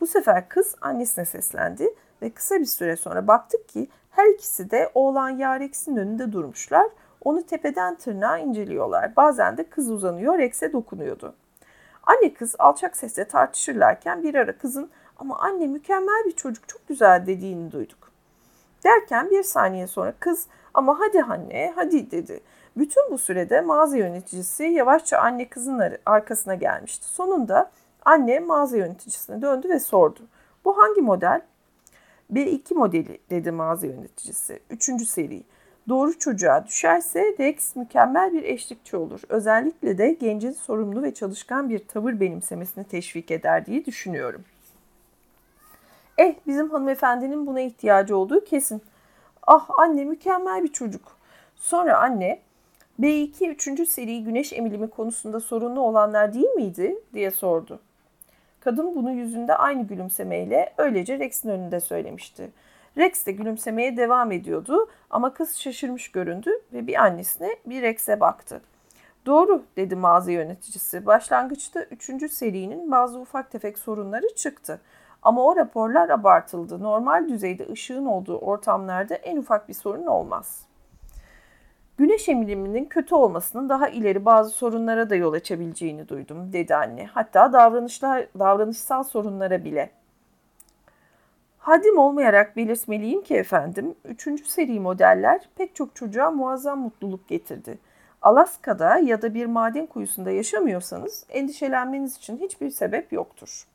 Bu 0.01 0.07
sefer 0.07 0.49
kız 0.49 0.75
annesine 0.81 1.25
seslendi 1.25 1.95
ve 2.23 2.31
kısa 2.31 2.61
bir 2.61 2.65
süre 2.65 2.97
sonra 2.97 3.27
baktık 3.27 3.69
ki 3.69 3.89
her 4.11 4.35
ikisi 4.35 4.71
de 4.71 4.91
oğlan 4.95 5.29
Yarex'in 5.29 5.97
önünde 5.97 6.33
durmuşlar. 6.33 6.87
Onu 7.21 7.47
tepeden 7.47 7.95
tırnağa 7.95 8.39
inceliyorlar. 8.39 9.17
Bazen 9.17 9.57
de 9.57 9.65
kız 9.65 9.91
uzanıyor, 9.91 10.39
Rex'e 10.39 10.73
dokunuyordu. 10.73 11.35
Anne 12.03 12.35
kız 12.35 12.55
alçak 12.59 12.97
sesle 12.97 13.29
tartışırlarken 13.29 14.23
bir 14.23 14.35
ara 14.35 14.59
kızın 14.59 14.91
ama 15.19 15.39
anne 15.39 15.67
mükemmel 15.67 16.25
bir 16.27 16.33
çocuk 16.33 16.69
çok 16.69 16.89
güzel 16.89 17.27
dediğini 17.27 17.73
duyduk. 17.73 18.11
Derken 18.85 19.31
bir 19.31 19.43
saniye 19.43 19.87
sonra 19.87 20.15
kız 20.21 20.47
ama 20.75 21.01
hadi 21.01 21.23
anne 21.23 21.73
hadi 21.77 22.11
dedi. 22.11 22.41
Bütün 22.77 23.11
bu 23.11 23.19
sürede 23.19 23.61
mağaza 23.61 23.97
yöneticisi 23.97 24.65
yavaşça 24.65 25.19
anne 25.19 25.49
kızın 25.49 25.83
arkasına 26.07 26.55
gelmişti. 26.55 27.07
Sonunda 27.07 27.71
anne 28.05 28.41
mağaza 28.41 28.77
yöneticisine 28.77 29.43
döndü 29.43 29.69
ve 29.69 29.81
sordu. 29.81 30.21
Bu 30.65 30.79
hangi 30.79 31.01
model? 31.01 31.41
B2 32.33 32.75
modeli 32.75 33.19
dedi 33.31 33.51
mağaza 33.51 33.87
yöneticisi. 33.87 34.61
Üçüncü 34.71 35.07
seri. 35.07 35.43
Doğru 35.89 36.19
çocuğa 36.19 36.67
düşerse 36.67 37.35
Rex 37.41 37.77
mükemmel 37.77 38.33
bir 38.33 38.43
eşlikçi 38.43 38.97
olur. 38.97 39.21
Özellikle 39.29 39.99
de 39.99 40.13
gencin 40.13 40.53
sorumlu 40.53 41.03
ve 41.03 41.15
çalışkan 41.15 41.69
bir 41.69 41.79
tavır 41.79 42.21
benimsemesini 42.21 42.85
teşvik 42.85 43.31
eder 43.31 43.67
diye 43.67 43.85
düşünüyorum. 43.85 44.45
Eh 46.19 46.35
bizim 46.47 46.71
hanımefendinin 46.71 47.47
buna 47.47 47.61
ihtiyacı 47.61 48.17
olduğu 48.17 48.45
kesin. 48.45 48.83
Ah 49.47 49.71
anne 49.79 50.05
mükemmel 50.05 50.63
bir 50.63 50.73
çocuk. 50.73 51.17
Sonra 51.57 51.99
anne 51.99 52.41
B2 53.01 53.49
3. 53.79 53.89
seri 53.89 54.25
güneş 54.25 54.53
emilimi 54.53 54.91
konusunda 54.91 55.41
sorunlu 55.41 55.81
olanlar 55.81 56.35
değil 56.35 56.51
miydi 56.57 56.97
diye 57.15 57.31
sordu. 57.31 57.81
Kadın 58.61 58.95
bunu 58.95 59.13
yüzünde 59.13 59.57
aynı 59.57 59.83
gülümsemeyle 59.83 60.75
öylece 60.79 61.19
Rex'in 61.19 61.49
önünde 61.49 61.81
söylemişti. 61.81 62.51
Rex 62.97 63.27
de 63.27 63.33
gülümsemeye 63.33 63.97
devam 63.97 64.33
ediyordu 64.33 64.89
ama 65.11 65.35
kız 65.35 65.57
şaşırmış 65.57 66.11
göründü 66.11 66.51
ve 66.73 66.87
bir 66.87 67.03
annesine 67.05 67.57
bir 67.67 67.83
Rex'e 67.83 68.21
baktı. 68.21 68.61
Doğru 69.27 69.63
dedi 69.77 69.97
mağaza 69.97 70.31
yöneticisi. 70.31 71.07
Başlangıçta 71.07 71.83
3. 71.83 72.33
serinin 72.33 72.91
bazı 72.91 73.19
ufak 73.21 73.51
tefek 73.51 73.79
sorunları 73.79 74.35
çıktı. 74.35 74.81
Ama 75.25 75.45
o 75.45 75.57
raporlar 75.57 76.09
abartıldı. 76.09 76.83
Normal 76.83 77.29
düzeyde 77.29 77.67
ışığın 77.73 78.07
olduğu 78.07 78.39
ortamlarda 78.39 79.15
en 79.15 79.37
ufak 79.37 79.69
bir 79.69 79.75
sorun 79.75 80.07
olmaz. 80.07 80.67
Güneş 81.97 82.29
emiliminin 82.29 82.85
kötü 82.85 83.15
olmasının 83.15 83.69
daha 83.69 83.89
ileri 83.89 84.25
bazı 84.25 84.51
sorunlara 84.51 85.11
da 85.11 85.15
yol 85.15 85.33
açabileceğini 85.33 86.09
duydum, 86.09 86.53
dedi 86.53 86.75
anne. 86.75 87.07
Hatta 87.07 87.53
davranışlar, 87.53 88.27
davranışsal 88.39 89.03
sorunlara 89.03 89.65
bile. 89.65 89.91
Hadim 91.59 91.99
olmayarak 91.99 92.57
belirtmeliyim 92.57 93.23
ki 93.23 93.35
efendim, 93.35 93.95
üçüncü 94.05 94.45
seri 94.45 94.81
modeller 94.81 95.49
pek 95.57 95.75
çok 95.75 95.97
çocuğa 95.97 96.31
muazzam 96.31 96.81
mutluluk 96.81 97.29
getirdi. 97.29 97.79
Alaska'da 98.23 98.99
ya 98.99 99.23
da 99.23 99.35
bir 99.35 99.47
maden 99.47 99.87
kuyusunda 99.87 100.31
yaşamıyorsanız 100.31 101.27
endişelenmeniz 101.29 102.17
için 102.17 102.37
hiçbir 102.37 102.71
sebep 102.71 103.13
yoktur. 103.13 103.67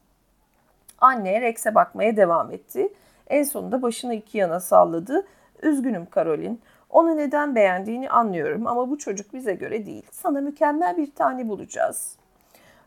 Anne 1.01 1.41
Rex'e 1.41 1.75
bakmaya 1.75 2.17
devam 2.17 2.51
etti. 2.51 2.89
En 3.27 3.43
sonunda 3.43 3.81
başını 3.81 4.13
iki 4.13 4.37
yana 4.37 4.59
salladı. 4.59 5.25
Üzgünüm 5.63 6.05
Karolin. 6.05 6.61
Onu 6.89 7.17
neden 7.17 7.55
beğendiğini 7.55 8.09
anlıyorum 8.09 8.67
ama 8.67 8.89
bu 8.89 8.97
çocuk 8.97 9.33
bize 9.33 9.53
göre 9.53 9.85
değil. 9.85 10.05
Sana 10.11 10.41
mükemmel 10.41 10.97
bir 10.97 11.11
tane 11.15 11.49
bulacağız. 11.49 12.15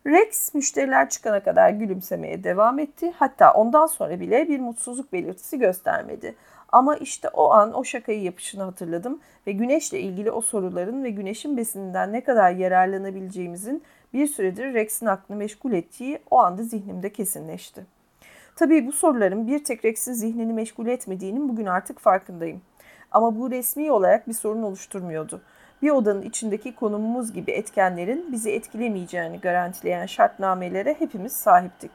Rex 0.06 0.54
müşteriler 0.54 1.08
çıkana 1.10 1.42
kadar 1.42 1.70
gülümsemeye 1.70 2.44
devam 2.44 2.78
etti. 2.78 3.12
Hatta 3.16 3.52
ondan 3.52 3.86
sonra 3.86 4.20
bile 4.20 4.48
bir 4.48 4.60
mutsuzluk 4.60 5.12
belirtisi 5.12 5.58
göstermedi. 5.58 6.34
Ama 6.72 6.96
işte 6.96 7.28
o 7.28 7.50
an 7.50 7.74
o 7.74 7.84
şakayı 7.84 8.22
yapışını 8.22 8.62
hatırladım 8.62 9.20
ve 9.46 9.52
güneşle 9.52 10.00
ilgili 10.00 10.30
o 10.30 10.40
soruların 10.40 11.04
ve 11.04 11.10
güneşin 11.10 11.56
besininden 11.56 12.12
ne 12.12 12.24
kadar 12.24 12.50
yararlanabileceğimizin 12.50 13.82
bir 14.12 14.26
süredir 14.26 14.74
Rex'in 14.74 15.06
aklını 15.06 15.38
meşgul 15.38 15.72
ettiği 15.72 16.18
o 16.30 16.38
anda 16.38 16.62
zihnimde 16.62 17.12
kesinleşti. 17.12 17.86
Tabii 18.56 18.86
bu 18.86 18.92
soruların 18.92 19.46
bir 19.46 19.64
tek 19.64 19.84
Rex'in 19.84 20.12
zihnini 20.12 20.52
meşgul 20.52 20.86
etmediğinin 20.86 21.48
bugün 21.48 21.66
artık 21.66 22.00
farkındayım. 22.00 22.60
Ama 23.10 23.38
bu 23.38 23.50
resmi 23.50 23.92
olarak 23.92 24.28
bir 24.28 24.32
sorun 24.32 24.62
oluşturmuyordu. 24.62 25.40
Bir 25.82 25.90
odanın 25.90 26.22
içindeki 26.22 26.74
konumumuz 26.74 27.32
gibi 27.32 27.50
etkenlerin 27.50 28.32
bizi 28.32 28.50
etkilemeyeceğini 28.50 29.40
garantileyen 29.40 30.06
şartnamelere 30.06 30.94
hepimiz 30.98 31.32
sahiptik. 31.32 31.90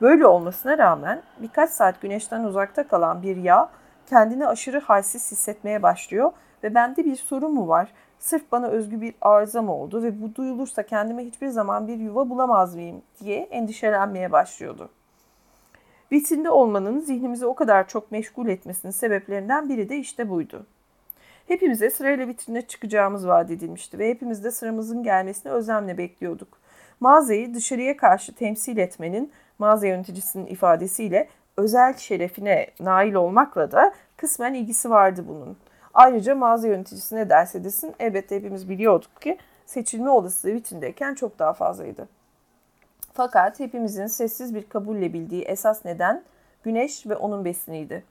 Böyle 0.00 0.26
olmasına 0.26 0.78
rağmen 0.78 1.22
birkaç 1.38 1.70
saat 1.70 2.00
güneşten 2.00 2.44
uzakta 2.44 2.88
kalan 2.88 3.22
bir 3.22 3.36
yağ 3.36 3.70
kendini 4.06 4.46
aşırı 4.46 4.80
halsiz 4.80 5.32
hissetmeye 5.32 5.82
başlıyor 5.82 6.32
ve 6.62 6.74
bende 6.74 7.04
bir 7.04 7.16
sorun 7.16 7.54
mu 7.54 7.68
var? 7.68 7.92
Sırf 8.18 8.52
bana 8.52 8.66
özgü 8.66 9.00
bir 9.00 9.14
arıza 9.20 9.62
mı 9.62 9.74
oldu 9.74 10.02
ve 10.02 10.22
bu 10.22 10.34
duyulursa 10.34 10.82
kendime 10.82 11.24
hiçbir 11.24 11.48
zaman 11.48 11.88
bir 11.88 11.96
yuva 11.96 12.30
bulamaz 12.30 12.74
mıyım 12.74 13.02
diye 13.20 13.38
endişelenmeye 13.40 14.32
başlıyordu. 14.32 14.90
Vitrinde 16.12 16.50
olmanın 16.50 17.00
zihnimizi 17.00 17.46
o 17.46 17.54
kadar 17.54 17.88
çok 17.88 18.12
meşgul 18.12 18.48
etmesinin 18.48 18.92
sebeplerinden 18.92 19.68
biri 19.68 19.88
de 19.88 19.96
işte 19.96 20.28
buydu. 20.28 20.66
Hepimize 21.48 21.90
sırayla 21.90 22.28
vitrine 22.28 22.62
çıkacağımız 22.62 23.26
vaat 23.26 23.50
edilmişti 23.50 23.98
ve 23.98 24.10
hepimiz 24.10 24.44
de 24.44 24.50
sıramızın 24.50 25.02
gelmesini 25.02 25.52
özlemle 25.52 25.98
bekliyorduk. 25.98 26.48
Mağazayı 27.00 27.54
dışarıya 27.54 27.96
karşı 27.96 28.34
temsil 28.34 28.76
etmenin 28.76 29.32
mağaza 29.58 29.86
yöneticisinin 29.86 30.46
ifadesiyle 30.46 31.28
özel 31.56 31.96
şerefine 31.96 32.66
nail 32.80 33.14
olmakla 33.14 33.72
da 33.72 33.94
kısmen 34.16 34.54
ilgisi 34.54 34.90
vardı 34.90 35.24
bunun. 35.28 35.56
Ayrıca 35.94 36.34
mağaza 36.34 36.68
yöneticisi 36.68 37.16
ne 37.16 37.30
derse 37.30 37.62
elbette 37.98 38.36
hepimiz 38.36 38.68
biliyorduk 38.68 39.22
ki 39.22 39.38
seçilme 39.66 40.10
olasılığı 40.10 40.52
vitrindeyken 40.52 41.14
çok 41.14 41.38
daha 41.38 41.52
fazlaydı. 41.52 42.08
Fakat 43.18 43.60
hepimizin 43.60 44.06
sessiz 44.06 44.54
bir 44.54 44.68
kabulle 44.68 45.12
bildiği 45.12 45.42
esas 45.42 45.84
neden 45.84 46.22
güneş 46.62 47.06
ve 47.06 47.16
onun 47.16 47.44
besiniydi. 47.44 48.04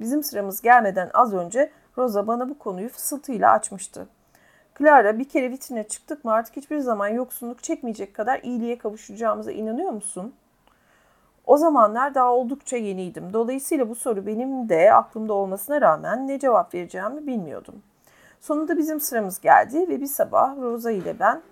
Bizim 0.00 0.22
sıramız 0.22 0.62
gelmeden 0.62 1.10
az 1.14 1.34
önce 1.34 1.70
Rosa 1.98 2.26
bana 2.26 2.48
bu 2.48 2.58
konuyu 2.58 2.88
fısıltıyla 2.88 3.52
açmıştı. 3.52 4.06
Clara 4.78 5.18
bir 5.18 5.28
kere 5.28 5.50
vitrine 5.50 5.88
çıktık 5.88 6.24
mı 6.24 6.32
artık 6.32 6.56
hiçbir 6.56 6.78
zaman 6.78 7.08
yoksunluk 7.08 7.62
çekmeyecek 7.62 8.14
kadar 8.14 8.40
iyiliğe 8.42 8.78
kavuşacağımıza 8.78 9.52
inanıyor 9.52 9.90
musun? 9.90 10.34
O 11.46 11.56
zamanlar 11.56 12.14
daha 12.14 12.32
oldukça 12.32 12.76
yeniydim. 12.76 13.32
Dolayısıyla 13.32 13.88
bu 13.88 13.94
soru 13.94 14.26
benim 14.26 14.68
de 14.68 14.92
aklımda 14.92 15.32
olmasına 15.32 15.80
rağmen 15.80 16.28
ne 16.28 16.38
cevap 16.38 16.74
vereceğimi 16.74 17.26
bilmiyordum. 17.26 17.82
Sonunda 18.40 18.78
bizim 18.78 19.00
sıramız 19.00 19.40
geldi 19.40 19.88
ve 19.88 20.00
bir 20.00 20.06
sabah 20.06 20.56
Rosa 20.56 20.90
ile 20.90 21.18
ben 21.18 21.42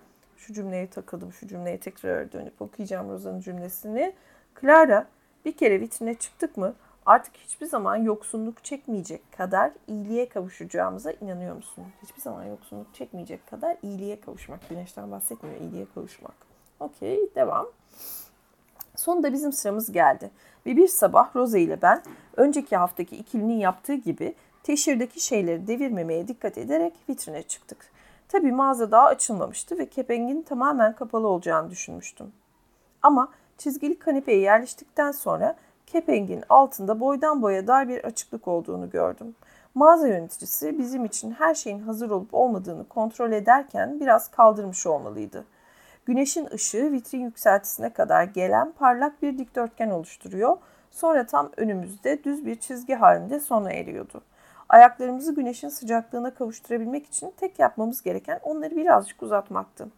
şu 0.47 0.53
cümleye 0.53 0.91
takıldım. 0.91 1.33
Şu 1.33 1.49
cümleye 1.49 1.81
tekrar 1.81 2.33
dönüp 2.33 2.63
okuyacağım 2.63 3.11
Rosa'nın 3.11 3.41
cümlesini. 3.41 4.13
Clara 4.61 5.07
bir 5.45 5.57
kere 5.57 5.81
vitrine 5.81 6.15
çıktık 6.15 6.57
mı 6.57 6.75
artık 7.07 7.37
hiçbir 7.37 7.67
zaman 7.67 7.97
yoksunluk 7.97 8.65
çekmeyecek 8.65 9.33
kadar 9.37 9.73
iyiliğe 9.89 10.29
kavuşacağımıza 10.29 11.13
inanıyor 11.13 11.57
musun? 11.57 11.85
Hiçbir 12.03 12.21
zaman 12.21 12.45
yoksunluk 12.45 12.95
çekmeyecek 12.95 13.47
kadar 13.47 13.77
iyiliğe 13.83 14.21
kavuşmak. 14.21 14.69
Güneşten 14.69 15.11
bahsetmiyor, 15.11 15.61
iyiliğe 15.61 15.87
kavuşmak. 15.95 16.35
Okey, 16.81 17.21
devam. 17.35 17.67
Sonunda 18.97 19.33
bizim 19.33 19.53
sıramız 19.53 19.93
geldi. 19.93 20.31
Ve 20.67 20.77
bir 20.77 20.89
sabah 20.89 21.37
Rosa 21.37 21.59
ile 21.59 21.83
ben 21.83 22.03
önceki 22.37 22.77
haftaki 22.77 23.17
ikilinin 23.17 23.59
yaptığı 23.59 23.95
gibi 23.95 24.35
teşhirdeki 24.63 25.21
şeyleri 25.21 25.67
devirmemeye 25.67 26.29
dikkat 26.29 26.59
ederek 26.59 26.95
vitrine 27.09 27.43
çıktık. 27.43 27.92
Tabi 28.33 28.53
mağaza 28.53 28.91
daha 28.91 29.07
açılmamıştı 29.07 29.79
ve 29.79 29.87
kepengin 29.87 30.43
tamamen 30.43 30.95
kapalı 30.95 31.29
olacağını 31.29 31.71
düşünmüştüm. 31.71 32.33
Ama 33.03 33.29
çizgili 33.59 33.99
kanepeye 33.99 34.39
yerleştikten 34.39 35.13
sonra 35.13 35.57
kepengin 35.87 36.45
altında 36.49 37.01
boydan 37.01 37.43
boya 37.43 37.67
dar 37.67 37.89
bir 37.89 38.05
açıklık 38.05 38.49
olduğunu 38.49 38.91
gördüm. 38.91 39.35
Mağaza 39.75 40.09
yöneticisi 40.09 40.79
bizim 40.79 41.05
için 41.05 41.31
her 41.31 41.55
şeyin 41.55 41.79
hazır 41.79 42.11
olup 42.11 42.35
olmadığını 42.35 42.89
kontrol 42.89 43.33
ederken 43.33 44.01
biraz 44.01 44.31
kaldırmış 44.31 44.87
olmalıydı. 44.87 45.45
Güneşin 46.07 46.49
ışığı 46.55 46.93
vitrin 46.93 47.25
yükseltisine 47.25 47.93
kadar 47.93 48.25
gelen 48.25 48.73
parlak 48.73 49.23
bir 49.23 49.39
dikdörtgen 49.39 49.91
oluşturuyor. 49.91 50.57
Sonra 50.91 51.27
tam 51.27 51.51
önümüzde 51.57 52.25
düz 52.25 52.47
bir 52.47 52.57
çizgi 52.57 52.95
halinde 52.95 53.41
sona 53.41 53.73
eriyordu. 53.73 54.23
Ayaklarımızı 54.73 55.35
güneşin 55.35 55.69
sıcaklığına 55.69 56.35
kavuşturabilmek 56.35 57.07
için 57.07 57.33
tek 57.37 57.59
yapmamız 57.59 58.03
gereken 58.03 58.41
onları 58.43 58.77
birazcık 58.77 59.23
uzatmaktı. 59.23 59.89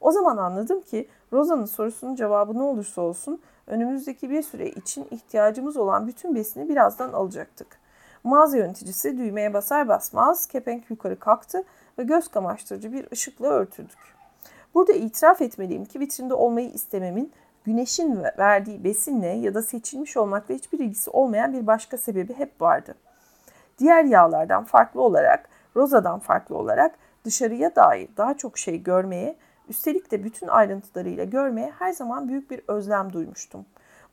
O 0.00 0.12
zaman 0.12 0.36
anladım 0.36 0.80
ki 0.80 1.08
Rosa'nın 1.32 1.64
sorusunun 1.64 2.14
cevabı 2.14 2.58
ne 2.58 2.62
olursa 2.62 3.02
olsun 3.02 3.40
önümüzdeki 3.66 4.30
bir 4.30 4.42
süre 4.42 4.68
için 4.68 5.06
ihtiyacımız 5.10 5.76
olan 5.76 6.06
bütün 6.06 6.34
besini 6.34 6.68
birazdan 6.68 7.12
alacaktık. 7.12 7.66
Mağaza 8.24 8.56
yöneticisi 8.56 9.18
düğmeye 9.18 9.54
basar 9.54 9.88
basmaz 9.88 10.46
kepenk 10.46 10.90
yukarı 10.90 11.18
kalktı 11.18 11.64
ve 11.98 12.02
göz 12.02 12.28
kamaştırıcı 12.28 12.92
bir 12.92 13.12
ışıkla 13.12 13.46
örtüldük. 13.46 13.98
Burada 14.74 14.92
itiraf 14.92 15.42
etmeliyim 15.42 15.84
ki 15.84 16.00
vitrinde 16.00 16.34
olmayı 16.34 16.70
istememin 16.70 17.32
güneşin 17.64 18.22
verdiği 18.38 18.84
besinle 18.84 19.28
ya 19.28 19.54
da 19.54 19.62
seçilmiş 19.62 20.16
olmakla 20.16 20.54
hiçbir 20.54 20.78
ilgisi 20.78 21.10
olmayan 21.10 21.52
bir 21.52 21.66
başka 21.66 21.98
sebebi 21.98 22.34
hep 22.34 22.62
vardı. 22.62 22.94
Diğer 23.78 24.04
yağlardan 24.04 24.64
farklı 24.64 25.02
olarak, 25.02 25.48
rozadan 25.76 26.18
farklı 26.18 26.56
olarak 26.56 26.94
dışarıya 27.24 27.76
dair 27.76 28.08
daha 28.16 28.36
çok 28.36 28.58
şey 28.58 28.82
görmeye, 28.82 29.36
üstelik 29.68 30.10
de 30.10 30.24
bütün 30.24 30.48
ayrıntılarıyla 30.48 31.24
görmeye 31.24 31.72
her 31.78 31.92
zaman 31.92 32.28
büyük 32.28 32.50
bir 32.50 32.60
özlem 32.68 33.12
duymuştum. 33.12 33.66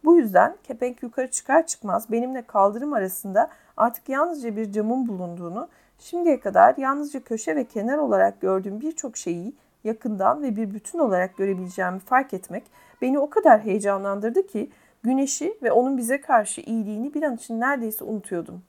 Bu 0.04 0.18
yüzden 0.18 0.56
kepenk 0.64 1.04
yukarı 1.04 1.32
çıkar 1.32 1.68
çıkmaz 1.68 2.12
benimle 2.12 2.42
kaldırım 2.42 2.94
arasında 2.94 3.50
artık 3.78 4.10
yalnızca 4.10 4.56
bir 4.56 4.72
camın 4.72 5.08
bulunduğunu, 5.08 5.68
şimdiye 6.00 6.40
kadar 6.40 6.74
yalnızca 6.78 7.24
köşe 7.24 7.56
ve 7.56 7.64
kenar 7.64 7.98
olarak 7.98 8.42
gördüğüm 8.42 8.82
birçok 8.82 9.18
şeyi 9.18 9.54
yakından 9.84 10.44
ve 10.44 10.56
bir 10.56 10.74
bütün 10.74 11.00
olarak 11.00 11.38
görebileceğimi 11.38 12.00
fark 12.00 12.34
etmek 12.34 12.64
beni 13.02 13.20
o 13.20 13.30
kadar 13.30 13.62
heyecanlandırdı 13.62 14.48
ki 14.48 14.72
güneşi 15.04 15.58
ve 15.64 15.72
onun 15.72 15.98
bize 15.98 16.22
karşı 16.22 16.62
iyiliğini 16.62 17.14
bir 17.14 17.24
an 17.24 17.36
için 17.36 17.60
neredeyse 17.60 18.04
unutuyordum. 18.04 18.64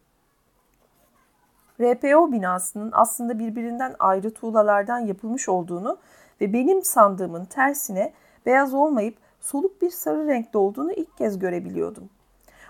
RPO 1.80 2.32
binasının 2.32 2.90
aslında 2.92 3.38
birbirinden 3.38 3.94
ayrı 3.98 4.30
tuğlalardan 4.30 4.98
yapılmış 4.98 5.48
olduğunu 5.48 5.98
ve 6.40 6.52
benim 6.52 6.82
sandığımın 6.82 7.44
tersine 7.44 8.12
beyaz 8.46 8.74
olmayıp 8.74 9.16
soluk 9.40 9.82
bir 9.82 9.90
sarı 9.90 10.26
renkte 10.26 10.58
olduğunu 10.58 10.92
ilk 10.92 11.16
kez 11.16 11.38
görebiliyordum. 11.38 12.08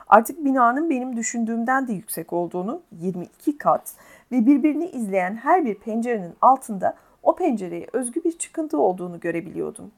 Artık 0.09 0.45
binanın 0.45 0.91
benim 0.91 1.17
düşündüğümden 1.17 1.89
de 1.89 1.93
yüksek 1.93 2.33
olduğunu 2.33 2.83
22 2.93 3.59
kat 3.59 3.93
ve 4.33 4.47
birbirini 4.47 4.87
izleyen 4.87 5.37
her 5.37 5.65
bir 5.65 5.75
pencerenin 5.75 6.35
altında 6.41 6.97
o 7.23 7.37
pencereye 7.37 7.87
özgü 7.93 8.25
bir 8.25 8.39
çıkıntı 8.39 8.79
olduğunu 8.79 9.21
görebiliyordum. 9.21 9.91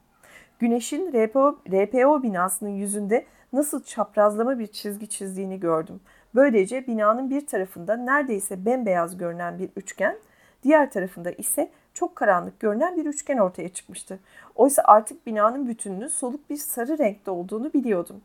Güneşin 0.59 1.13
RPO, 1.13 1.59
RPO 1.71 2.23
binasının 2.23 2.71
yüzünde 2.71 3.25
nasıl 3.53 3.83
çaprazlama 3.83 4.59
bir 4.59 4.67
çizgi 4.67 5.09
çizdiğini 5.09 5.61
gördüm. 5.61 6.01
Böylece 6.39 6.87
binanın 6.87 7.31
bir 7.31 7.47
tarafında 7.47 7.97
neredeyse 7.97 8.65
bembeyaz 8.65 9.19
görünen 9.19 9.59
bir 9.59 9.71
üçgen, 9.77 10.17
diğer 10.63 10.91
tarafında 10.91 11.31
ise 11.31 11.71
çok 11.95 12.17
karanlık 12.17 12.61
görünen 12.61 12.97
bir 12.97 13.07
üçgen 13.07 13.39
ortaya 13.39 13.69
çıkmıştı. 13.69 14.19
Oysa 14.55 14.83
artık 14.85 15.27
binanın 15.27 15.69
bütününün 15.69 16.07
soluk 16.07 16.51
bir 16.51 16.57
sarı 16.57 16.99
renkte 16.99 17.31
olduğunu 17.31 17.73
biliyordum. 17.73 18.21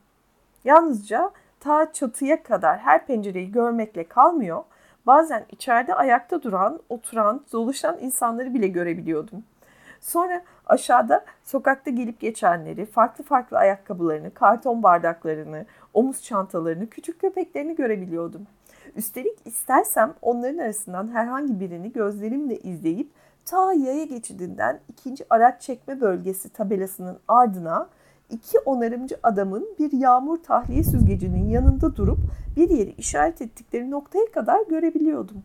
Yalnızca 0.63 1.31
ta 1.59 1.93
çatıya 1.93 2.43
kadar 2.43 2.79
her 2.79 3.05
pencereyi 3.05 3.51
görmekle 3.51 4.03
kalmıyor, 4.03 4.63
bazen 5.05 5.45
içeride 5.51 5.95
ayakta 5.95 6.43
duran, 6.43 6.79
oturan, 6.89 7.41
doluşan 7.53 7.97
insanları 8.01 8.53
bile 8.53 8.67
görebiliyordum. 8.67 9.43
Sonra 10.01 10.43
aşağıda 10.65 11.25
sokakta 11.43 11.91
gelip 11.91 12.19
geçenleri, 12.19 12.85
farklı 12.85 13.23
farklı 13.23 13.57
ayakkabılarını, 13.57 14.33
karton 14.33 14.83
bardaklarını, 14.83 15.65
omuz 15.93 16.23
çantalarını, 16.23 16.89
küçük 16.89 17.21
köpeklerini 17.21 17.75
görebiliyordum. 17.75 18.47
Üstelik 18.95 19.37
istersem 19.45 20.13
onların 20.21 20.57
arasından 20.57 21.07
herhangi 21.13 21.59
birini 21.59 21.91
gözlerimle 21.91 22.57
izleyip 22.57 23.11
ta 23.45 23.73
yaya 23.73 24.05
geçidinden 24.05 24.79
ikinci 24.89 25.25
araç 25.29 25.61
çekme 25.61 26.01
bölgesi 26.01 26.49
tabelasının 26.49 27.17
ardına 27.27 27.89
iki 28.29 28.59
onarımcı 28.59 29.17
adamın 29.23 29.75
bir 29.79 29.91
yağmur 29.91 30.37
tahliye 30.43 30.83
süzgecinin 30.83 31.49
yanında 31.49 31.95
durup 31.95 32.19
bir 32.55 32.69
yeri 32.69 32.91
işaret 32.91 33.41
ettikleri 33.41 33.91
noktaya 33.91 34.31
kadar 34.31 34.61
görebiliyordum. 34.69 35.43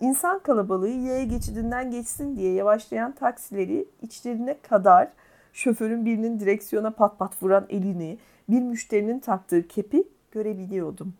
İnsan 0.00 0.38
kalabalığı 0.38 0.88
yaya 0.88 1.24
geçidinden 1.24 1.90
geçsin 1.90 2.36
diye 2.36 2.52
yavaşlayan 2.52 3.12
taksileri 3.12 3.88
içlerine 4.02 4.58
kadar 4.60 5.08
şoförün 5.52 6.04
birinin 6.04 6.40
direksiyona 6.40 6.90
pat 6.90 7.18
pat 7.18 7.42
vuran 7.42 7.66
elini, 7.68 8.18
bir 8.48 8.62
müşterinin 8.62 9.18
taktığı 9.18 9.68
kepi 9.68 10.04
görebiliyordum. 10.30 11.14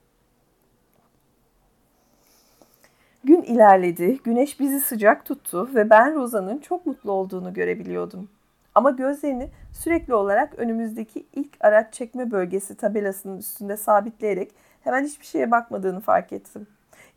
Gün 3.25 3.43
ilerledi, 3.43 4.19
güneş 4.25 4.61
bizi 4.61 4.81
sıcak 4.81 5.25
tuttu 5.25 5.71
ve 5.75 5.91
ben 5.91 6.15
Roza'nın 6.15 6.59
çok 6.59 6.87
mutlu 6.87 7.12
olduğunu 7.12 7.55
görebiliyordum. 7.55 8.29
Ama 8.75 8.91
gözlerini 8.91 9.51
sürekli 9.73 10.15
olarak 10.15 10.59
önümüzdeki 10.59 11.27
ilk 11.33 11.57
araç 11.61 11.95
çekme 11.95 12.31
bölgesi 12.31 12.77
tabelasının 12.77 13.39
üstünde 13.39 13.77
sabitleyerek 13.77 14.55
hemen 14.85 15.05
hiçbir 15.05 15.27
şeye 15.27 15.51
bakmadığını 15.51 16.01
fark 16.01 16.33
ettim. 16.33 16.67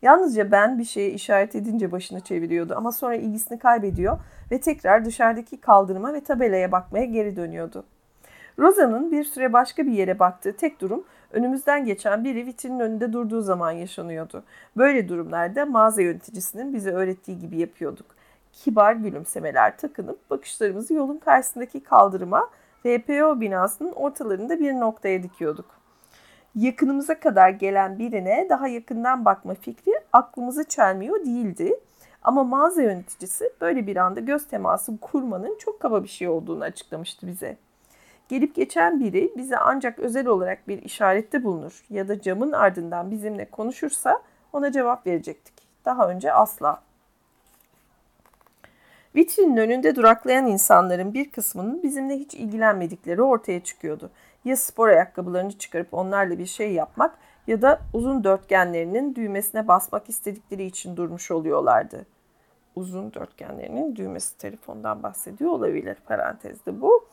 Yalnızca 0.02 0.50
ben 0.50 0.78
bir 0.78 0.84
şeye 0.84 1.10
işaret 1.10 1.54
edince 1.54 1.92
başını 1.92 2.20
çeviriyordu 2.20 2.74
ama 2.76 2.92
sonra 2.92 3.14
ilgisini 3.14 3.58
kaybediyor 3.58 4.18
ve 4.50 4.60
tekrar 4.60 5.04
dışarıdaki 5.04 5.60
kaldırıma 5.60 6.14
ve 6.14 6.20
tabelaya 6.20 6.72
bakmaya 6.72 7.04
geri 7.04 7.36
dönüyordu. 7.36 7.84
Rosa'nın 8.58 9.12
bir 9.12 9.24
süre 9.24 9.52
başka 9.52 9.86
bir 9.86 9.92
yere 9.92 10.18
baktığı 10.18 10.56
tek 10.56 10.80
durum 10.80 11.04
önümüzden 11.32 11.84
geçen 11.84 12.24
biri 12.24 12.46
vitrinin 12.46 12.80
önünde 12.80 13.12
durduğu 13.12 13.42
zaman 13.42 13.72
yaşanıyordu. 13.72 14.44
Böyle 14.76 15.08
durumlarda 15.08 15.66
mağaza 15.66 16.02
yöneticisinin 16.02 16.74
bize 16.74 16.90
öğrettiği 16.90 17.38
gibi 17.38 17.56
yapıyorduk. 17.56 18.06
Kibar 18.52 18.92
gülümsemeler 18.92 19.78
takınıp 19.78 20.30
bakışlarımızı 20.30 20.94
yolun 20.94 21.18
karşısındaki 21.18 21.80
kaldırıma 21.80 22.50
RPO 22.86 23.40
binasının 23.40 23.92
ortalarında 23.92 24.60
bir 24.60 24.72
noktaya 24.72 25.22
dikiyorduk. 25.22 25.79
Yakınımıza 26.54 27.20
kadar 27.20 27.50
gelen 27.50 27.98
birine 27.98 28.46
daha 28.50 28.68
yakından 28.68 29.24
bakma 29.24 29.54
fikri 29.54 29.92
aklımızı 30.12 30.64
çelmiyor 30.64 31.24
değildi. 31.24 31.76
Ama 32.22 32.44
mağaza 32.44 32.82
yöneticisi 32.82 33.52
böyle 33.60 33.86
bir 33.86 33.96
anda 33.96 34.20
göz 34.20 34.46
teması 34.46 34.98
kurmanın 34.98 35.56
çok 35.58 35.80
kaba 35.80 36.02
bir 36.02 36.08
şey 36.08 36.28
olduğunu 36.28 36.64
açıklamıştı 36.64 37.26
bize. 37.26 37.56
Gelip 38.28 38.54
geçen 38.54 39.00
biri 39.00 39.32
bize 39.36 39.56
ancak 39.56 39.98
özel 39.98 40.26
olarak 40.26 40.68
bir 40.68 40.82
işarette 40.82 41.44
bulunur 41.44 41.84
ya 41.90 42.08
da 42.08 42.20
camın 42.20 42.52
ardından 42.52 43.10
bizimle 43.10 43.44
konuşursa 43.44 44.22
ona 44.52 44.72
cevap 44.72 45.06
verecektik. 45.06 45.54
Daha 45.84 46.08
önce 46.08 46.32
asla. 46.32 46.82
Vitrinin 49.16 49.56
önünde 49.56 49.96
duraklayan 49.96 50.46
insanların 50.46 51.14
bir 51.14 51.30
kısmının 51.30 51.82
bizimle 51.82 52.18
hiç 52.18 52.34
ilgilenmedikleri 52.34 53.22
ortaya 53.22 53.60
çıkıyordu. 53.60 54.10
Ya 54.44 54.56
spor 54.56 54.88
ayakkabılarını 54.88 55.52
çıkarıp 55.52 55.94
onlarla 55.94 56.38
bir 56.38 56.46
şey 56.46 56.72
yapmak 56.72 57.18
ya 57.46 57.62
da 57.62 57.80
uzun 57.92 58.24
dörtgenlerinin 58.24 59.14
düğmesine 59.14 59.68
basmak 59.68 60.08
istedikleri 60.08 60.64
için 60.64 60.96
durmuş 60.96 61.30
oluyorlardı. 61.30 62.06
Uzun 62.76 63.14
dörtgenlerinin 63.14 63.96
düğmesi 63.96 64.38
telefondan 64.38 65.02
bahsediyor 65.02 65.50
olabilir 65.50 65.96
parantezde 66.06 66.80
bu. 66.80 67.08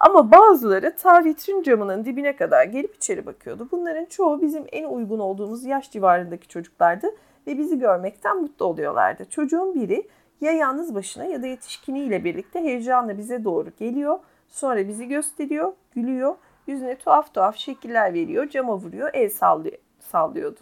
Ama 0.00 0.32
bazıları 0.32 0.96
ta 0.96 1.24
vitrin 1.24 1.62
camının 1.62 2.04
dibine 2.04 2.36
kadar 2.36 2.64
gelip 2.64 2.96
içeri 2.96 3.26
bakıyordu. 3.26 3.68
Bunların 3.72 4.04
çoğu 4.04 4.42
bizim 4.42 4.64
en 4.72 4.84
uygun 4.84 5.18
olduğumuz 5.18 5.64
yaş 5.64 5.90
civarındaki 5.90 6.48
çocuklardı 6.48 7.06
ve 7.46 7.58
bizi 7.58 7.78
görmekten 7.78 8.42
mutlu 8.42 8.66
oluyorlardı. 8.66 9.24
Çocuğun 9.24 9.74
biri 9.74 10.08
ya 10.40 10.52
yalnız 10.52 10.94
başına 10.94 11.24
ya 11.24 11.42
da 11.42 11.46
yetişkiniyle 11.46 12.24
birlikte 12.24 12.60
heyecanla 12.60 13.18
bize 13.18 13.44
doğru 13.44 13.70
geliyor. 13.78 14.18
Sonra 14.48 14.88
bizi 14.88 15.08
gösteriyor, 15.08 15.72
gülüyor, 15.94 16.34
yüzüne 16.66 16.98
tuhaf 16.98 17.34
tuhaf 17.34 17.56
şekiller 17.56 18.14
veriyor, 18.14 18.48
cama 18.48 18.76
vuruyor, 18.76 19.10
el 19.12 19.30
sallıyor, 19.30 19.78
sallıyordu. 20.00 20.60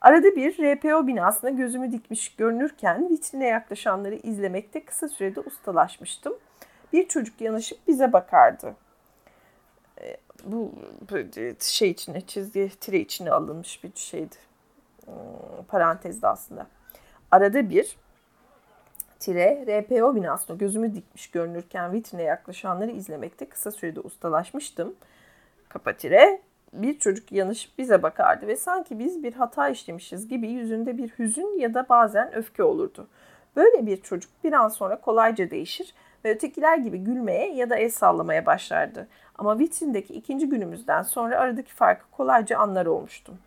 Arada 0.00 0.36
bir 0.36 0.52
RPO 0.52 1.06
binasına 1.06 1.50
gözümü 1.50 1.92
dikmiş 1.92 2.36
görünürken 2.36 3.10
vitrine 3.10 3.46
yaklaşanları 3.46 4.14
izlemekte 4.14 4.84
kısa 4.84 5.08
sürede 5.08 5.40
ustalaşmıştım 5.40 6.34
bir 6.92 7.08
çocuk 7.08 7.40
yanaşıp 7.40 7.88
bize 7.88 8.12
bakardı. 8.12 8.74
E, 10.00 10.16
bu 10.44 10.72
şey 11.60 11.90
içine 11.90 12.20
çizgi 12.20 12.70
tire 12.80 12.98
içine 12.98 13.30
alınmış 13.30 13.84
bir 13.84 13.92
şeydi. 13.94 14.36
Hmm, 15.04 15.14
parantezde 15.68 16.28
aslında. 16.28 16.66
Arada 17.30 17.70
bir 17.70 17.96
tire 19.18 19.64
RPO 19.80 20.14
binasına 20.14 20.56
gözümü 20.56 20.94
dikmiş 20.94 21.30
görünürken 21.30 21.92
vitrine 21.92 22.22
yaklaşanları 22.22 22.90
izlemekte 22.90 23.48
kısa 23.48 23.70
sürede 23.70 24.00
ustalaşmıştım. 24.00 24.94
Kapa 25.68 25.92
tire 25.92 26.40
bir 26.72 26.98
çocuk 26.98 27.32
yanışıp 27.32 27.78
bize 27.78 28.02
bakardı 28.02 28.46
ve 28.46 28.56
sanki 28.56 28.98
biz 28.98 29.22
bir 29.22 29.32
hata 29.32 29.68
işlemişiz 29.68 30.28
gibi 30.28 30.48
yüzünde 30.48 30.98
bir 30.98 31.08
hüzün 31.08 31.58
ya 31.58 31.74
da 31.74 31.86
bazen 31.88 32.34
öfke 32.34 32.62
olurdu. 32.62 33.08
Böyle 33.56 33.86
bir 33.86 33.96
çocuk 33.96 34.30
bir 34.44 34.52
an 34.52 34.68
sonra 34.68 35.00
kolayca 35.00 35.50
değişir 35.50 35.94
ve 36.24 36.30
ötekiler 36.30 36.78
gibi 36.78 36.98
gülmeye 36.98 37.54
ya 37.54 37.70
da 37.70 37.76
el 37.76 37.90
sallamaya 37.90 38.46
başlardı. 38.46 39.08
Ama 39.38 39.58
vitrindeki 39.58 40.14
ikinci 40.14 40.48
günümüzden 40.48 41.02
sonra 41.02 41.38
aradaki 41.38 41.74
farkı 41.74 42.10
kolayca 42.10 42.58
anlar 42.58 42.86
olmuştum. 42.86 43.38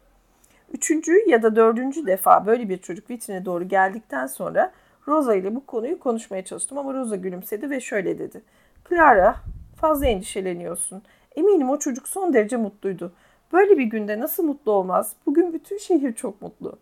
Üçüncü 0.74 1.30
ya 1.30 1.44
da 1.44 1.56
dördüncü 1.56 2.08
defa 2.08 2.46
böyle 2.46 2.70
bir 2.70 2.78
çocuk 2.78 3.10
vitrine 3.10 3.46
doğru 3.46 3.68
geldikten 3.68 4.28
sonra 4.28 4.72
Rosa 5.10 5.36
ile 5.36 5.56
bu 5.56 5.66
konuyu 5.66 6.00
konuşmaya 6.00 6.46
çalıştım 6.46 6.78
ama 6.78 6.94
Rosa 6.94 7.16
gülümsedi 7.16 7.70
ve 7.70 7.80
şöyle 7.80 8.20
dedi. 8.20 8.42
Clara 8.90 9.36
fazla 9.76 10.06
endişeleniyorsun. 10.06 11.02
Eminim 11.36 11.70
o 11.70 11.80
çocuk 11.80 12.08
son 12.08 12.34
derece 12.34 12.58
mutluydu. 12.58 13.12
Böyle 13.54 13.78
bir 13.78 13.84
günde 13.84 14.20
nasıl 14.20 14.44
mutlu 14.44 14.72
olmaz? 14.72 15.14
Bugün 15.26 15.54
bütün 15.54 15.78
şehir 15.78 16.14
çok 16.14 16.42
mutlu. 16.42 16.78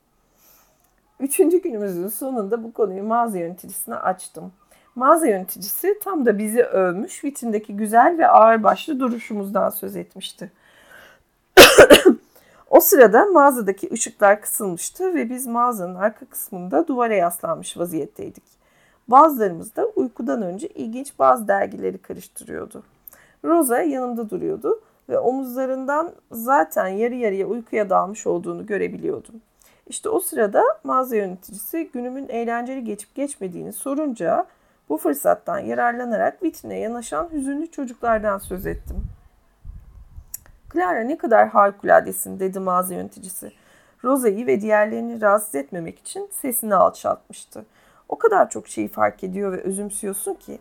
Üçüncü 1.20 1.62
günümüzün 1.62 2.08
sonunda 2.08 2.64
bu 2.64 2.74
konuyu 2.74 3.04
mağaza 3.04 3.38
yöneticisine 3.38 3.96
açtım. 3.96 4.52
Mağaza 4.96 5.28
yöneticisi 5.28 6.00
tam 6.04 6.26
da 6.26 6.38
bizi 6.38 6.64
övmüş, 6.64 7.24
vitrindeki 7.24 7.78
güzel 7.78 8.18
ve 8.18 8.28
ağırbaşlı 8.28 9.00
duruşumuzdan 9.00 9.70
söz 9.70 9.96
etmişti. 9.96 10.52
O 12.70 12.80
sırada 12.80 13.26
mağazadaki 13.26 13.90
ışıklar 13.94 14.42
kısılmıştı 14.42 15.16
ve 15.16 15.30
biz 15.30 15.48
mağazanın 15.48 15.96
arka 15.96 16.26
kısmında 16.26 16.88
duvara 16.88 17.14
yaslanmış 17.16 17.78
vaziyetteydik. 17.78 18.44
Bazılarımız 19.08 19.76
da 19.76 19.86
uykudan 19.86 20.42
önce 20.42 20.68
ilginç 20.68 21.20
bazı 21.20 21.48
dergileri 21.48 21.98
karıştırıyordu. 21.98 22.84
Rosa 23.44 23.82
yanımda 23.82 24.30
duruyordu 24.30 24.82
ve 25.10 25.20
omuzlarından 25.20 26.12
zaten 26.32 26.88
yarı 26.88 27.16
yarıya 27.16 27.48
uykuya 27.48 27.90
dalmış 27.90 28.28
olduğunu 28.28 28.66
görebiliyordum. 28.66 29.42
İşte 29.88 30.10
o 30.10 30.20
sırada 30.20 30.64
mağaza 30.84 31.16
yöneticisi 31.16 31.90
günümün 31.94 32.30
eğlenceli 32.30 32.84
geçip 32.84 33.16
geçmediğini 33.16 33.74
sorunca 33.74 34.46
bu 34.90 34.98
fırsattan 34.98 35.60
yararlanarak 35.60 36.44
vitrine 36.44 36.80
yanaşan 36.80 37.30
hüzünlü 37.32 37.72
çocuklardan 37.72 38.38
söz 38.38 38.68
ettim. 38.68 39.17
Clara 40.74 41.00
ne 41.00 41.18
kadar 41.18 41.48
harikuladesin 41.48 42.40
dedi 42.40 42.60
mağaza 42.60 42.94
yöneticisi. 42.94 43.52
Rosa'yı 44.04 44.48
ve 44.48 44.62
diğerlerini 44.62 45.22
rahatsız 45.22 45.56
etmemek 45.56 46.00
için 46.00 46.30
sesini 46.32 46.76
alçaltmıştı. 46.76 47.66
O 48.10 48.18
kadar 48.18 48.50
çok 48.50 48.68
şeyi 48.68 48.88
fark 48.88 49.24
ediyor 49.24 49.52
ve 49.52 49.62
özümsüyorsun 49.62 50.34
ki. 50.34 50.60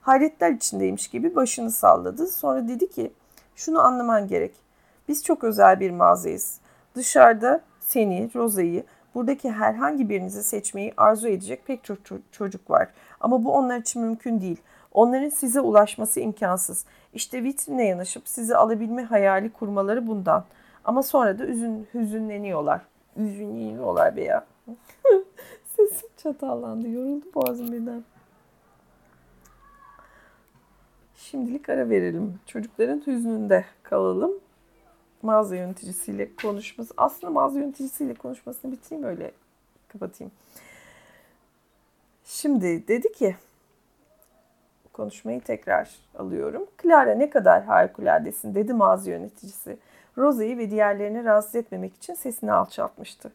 Hayretler 0.00 0.50
içindeymiş 0.50 1.08
gibi 1.08 1.36
başını 1.36 1.70
salladı. 1.70 2.26
Sonra 2.26 2.68
dedi 2.68 2.90
ki 2.90 3.12
şunu 3.56 3.80
anlaman 3.80 4.28
gerek. 4.28 4.54
Biz 5.08 5.24
çok 5.24 5.44
özel 5.44 5.80
bir 5.80 5.90
mağazayız. 5.90 6.60
Dışarıda 6.94 7.60
seni, 7.80 8.30
Rosa'yı 8.34 8.84
Buradaki 9.14 9.50
herhangi 9.50 10.08
birinizi 10.08 10.42
seçmeyi 10.42 10.92
arzu 10.96 11.28
edecek 11.28 11.66
pek 11.66 11.84
çok 11.84 11.98
çocuk 12.32 12.70
var. 12.70 12.88
Ama 13.20 13.44
bu 13.44 13.54
onlar 13.54 13.78
için 13.78 14.02
mümkün 14.02 14.40
değil. 14.40 14.60
Onların 14.92 15.28
size 15.28 15.60
ulaşması 15.60 16.20
imkansız. 16.20 16.84
İşte 17.14 17.44
vitrine 17.44 17.86
yanaşıp 17.86 18.28
sizi 18.28 18.56
alabilme 18.56 19.02
hayali 19.02 19.52
kurmaları 19.52 20.06
bundan. 20.06 20.44
Ama 20.84 21.02
sonra 21.02 21.38
da 21.38 21.46
üzün, 21.46 21.88
hüzünleniyorlar. 21.94 22.80
Üzünleniyorlar 23.16 24.16
be 24.16 24.24
ya. 24.24 24.46
Sesim 25.76 26.08
çatallandı. 26.16 26.88
Yoruldu 26.88 27.24
boğazım 27.34 27.72
birden. 27.72 28.04
Şimdilik 31.16 31.68
ara 31.68 31.90
verelim. 31.90 32.40
Çocukların 32.46 33.02
hüznünde 33.06 33.64
kalalım. 33.82 34.32
Mağaza 35.22 35.56
yöneticisiyle 35.56 36.36
konuşması. 36.36 36.94
Aslında 36.96 37.32
mağaza 37.32 37.58
yöneticisiyle 37.58 38.14
konuşmasını 38.14 38.72
bitireyim 38.72 39.04
öyle 39.04 39.32
kapatayım. 39.88 40.32
Şimdi 42.24 42.88
dedi 42.88 43.12
ki 43.12 43.36
konuşmayı 45.02 45.40
tekrar 45.40 45.90
alıyorum. 46.18 46.66
Clara 46.82 47.14
ne 47.14 47.30
kadar 47.30 47.64
harikuladesin 47.64 48.54
dedi 48.54 48.74
mağaza 48.74 49.10
yöneticisi. 49.10 49.78
Rosa'yı 50.18 50.58
ve 50.58 50.70
diğerlerini 50.70 51.24
rahatsız 51.24 51.54
etmemek 51.54 51.94
için 51.94 52.14
sesini 52.14 52.52
alçaltmıştı. 52.52 53.32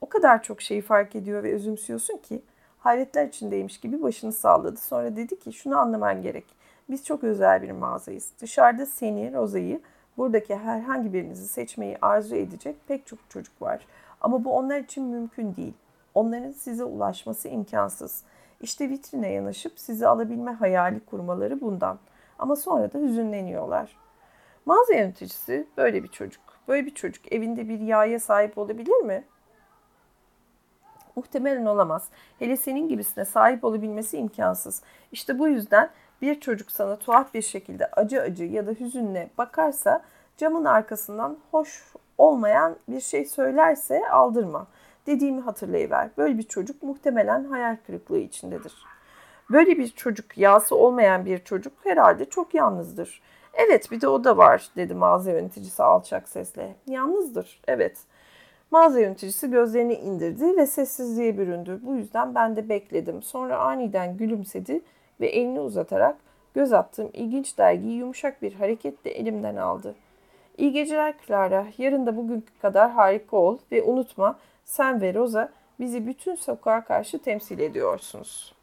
O 0.00 0.08
kadar 0.08 0.42
çok 0.42 0.62
şeyi 0.62 0.82
fark 0.82 1.16
ediyor 1.16 1.42
ve 1.42 1.54
özümsüyorsun 1.54 2.16
ki 2.16 2.42
hayretler 2.78 3.26
içindeymiş 3.26 3.80
gibi 3.80 4.02
başını 4.02 4.32
salladı. 4.32 4.76
Sonra 4.76 5.16
dedi 5.16 5.38
ki 5.38 5.52
şunu 5.52 5.78
anlaman 5.78 6.22
gerek. 6.22 6.44
Biz 6.90 7.04
çok 7.04 7.24
özel 7.24 7.62
bir 7.62 7.70
mağazayız. 7.70 8.32
Dışarıda 8.40 8.86
seni, 8.86 9.32
Rosa'yı, 9.34 9.80
buradaki 10.16 10.56
herhangi 10.56 11.12
birinizi 11.12 11.48
seçmeyi 11.48 11.98
arzu 12.02 12.36
edecek 12.36 12.76
pek 12.88 13.06
çok 13.06 13.18
çocuk 13.28 13.62
var. 13.62 13.86
Ama 14.20 14.44
bu 14.44 14.56
onlar 14.56 14.78
için 14.78 15.04
mümkün 15.04 15.56
değil. 15.56 15.74
Onların 16.14 16.52
size 16.52 16.84
ulaşması 16.84 17.48
imkansız. 17.48 18.22
İşte 18.60 18.90
vitrine 18.90 19.32
yanaşıp 19.32 19.72
sizi 19.76 20.06
alabilme 20.06 20.52
hayali 20.52 21.00
kurmaları 21.00 21.60
bundan. 21.60 21.98
Ama 22.38 22.56
sonra 22.56 22.92
da 22.92 22.98
hüzünleniyorlar. 22.98 23.96
Mağaza 24.66 24.94
yöneticisi 24.94 25.66
böyle 25.76 26.02
bir 26.02 26.08
çocuk. 26.08 26.42
Böyle 26.68 26.86
bir 26.86 26.94
çocuk 26.94 27.32
evinde 27.32 27.68
bir 27.68 27.80
yağya 27.80 28.20
sahip 28.20 28.58
olabilir 28.58 28.96
mi? 28.96 29.24
Muhtemelen 31.16 31.66
olamaz. 31.66 32.08
Hele 32.38 32.56
senin 32.56 32.88
gibisine 32.88 33.24
sahip 33.24 33.64
olabilmesi 33.64 34.16
imkansız. 34.18 34.82
İşte 35.12 35.38
bu 35.38 35.48
yüzden 35.48 35.90
bir 36.22 36.40
çocuk 36.40 36.70
sana 36.70 36.96
tuhaf 36.96 37.34
bir 37.34 37.42
şekilde 37.42 37.86
acı 37.86 38.22
acı 38.22 38.44
ya 38.44 38.66
da 38.66 38.70
hüzünle 38.70 39.30
bakarsa 39.38 40.02
camın 40.36 40.64
arkasından 40.64 41.38
hoş 41.50 41.84
olmayan 42.18 42.76
bir 42.88 43.00
şey 43.00 43.24
söylerse 43.24 44.08
aldırma. 44.10 44.66
Dediğimi 45.06 45.40
hatırlayıver. 45.40 46.10
Böyle 46.18 46.38
bir 46.38 46.42
çocuk 46.42 46.82
muhtemelen 46.82 47.44
hayal 47.44 47.76
kırıklığı 47.86 48.18
içindedir. 48.18 48.74
Böyle 49.50 49.78
bir 49.78 49.88
çocuk, 49.88 50.38
yağsı 50.38 50.76
olmayan 50.76 51.26
bir 51.26 51.38
çocuk 51.38 51.72
herhalde 51.84 52.24
çok 52.24 52.54
yalnızdır. 52.54 53.22
Evet 53.54 53.90
bir 53.90 54.00
de 54.00 54.08
o 54.08 54.24
da 54.24 54.36
var 54.36 54.70
dedi 54.76 54.94
mağaza 54.94 55.30
yöneticisi 55.30 55.82
alçak 55.82 56.28
sesle. 56.28 56.74
Yalnızdır, 56.86 57.60
evet. 57.68 57.98
Mağaza 58.70 59.00
yöneticisi 59.00 59.50
gözlerini 59.50 59.94
indirdi 59.94 60.56
ve 60.56 60.66
sessizliğe 60.66 61.38
büründü. 61.38 61.80
Bu 61.82 61.94
yüzden 61.94 62.34
ben 62.34 62.56
de 62.56 62.68
bekledim. 62.68 63.22
Sonra 63.22 63.58
aniden 63.58 64.16
gülümsedi 64.16 64.80
ve 65.20 65.26
elini 65.26 65.60
uzatarak 65.60 66.16
göz 66.54 66.72
attığım 66.72 67.10
ilginç 67.12 67.58
dergiyi 67.58 67.98
yumuşak 67.98 68.42
bir 68.42 68.54
hareketle 68.54 69.10
elimden 69.10 69.56
aldı. 69.56 69.94
İyi 70.58 70.72
geceler 70.72 71.14
Clara. 71.26 71.66
Yarın 71.78 72.06
da 72.06 72.16
bugünkü 72.16 72.58
kadar 72.62 72.90
harika 72.90 73.36
ol 73.36 73.58
ve 73.72 73.82
unutma 73.82 74.38
sen 74.70 75.00
ve 75.00 75.14
Rosa 75.14 75.52
bizi 75.80 76.06
bütün 76.06 76.34
sokağa 76.34 76.84
karşı 76.84 77.22
temsil 77.22 77.58
ediyorsunuz. 77.58 78.54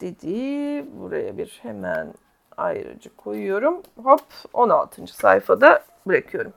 Dedi. 0.00 0.84
Buraya 1.00 1.38
bir 1.38 1.58
hemen 1.62 2.14
ayrıcı 2.56 3.16
koyuyorum. 3.16 3.82
Hop 4.02 4.22
16. 4.52 5.06
sayfada 5.06 5.84
bırakıyorum. 6.06 6.52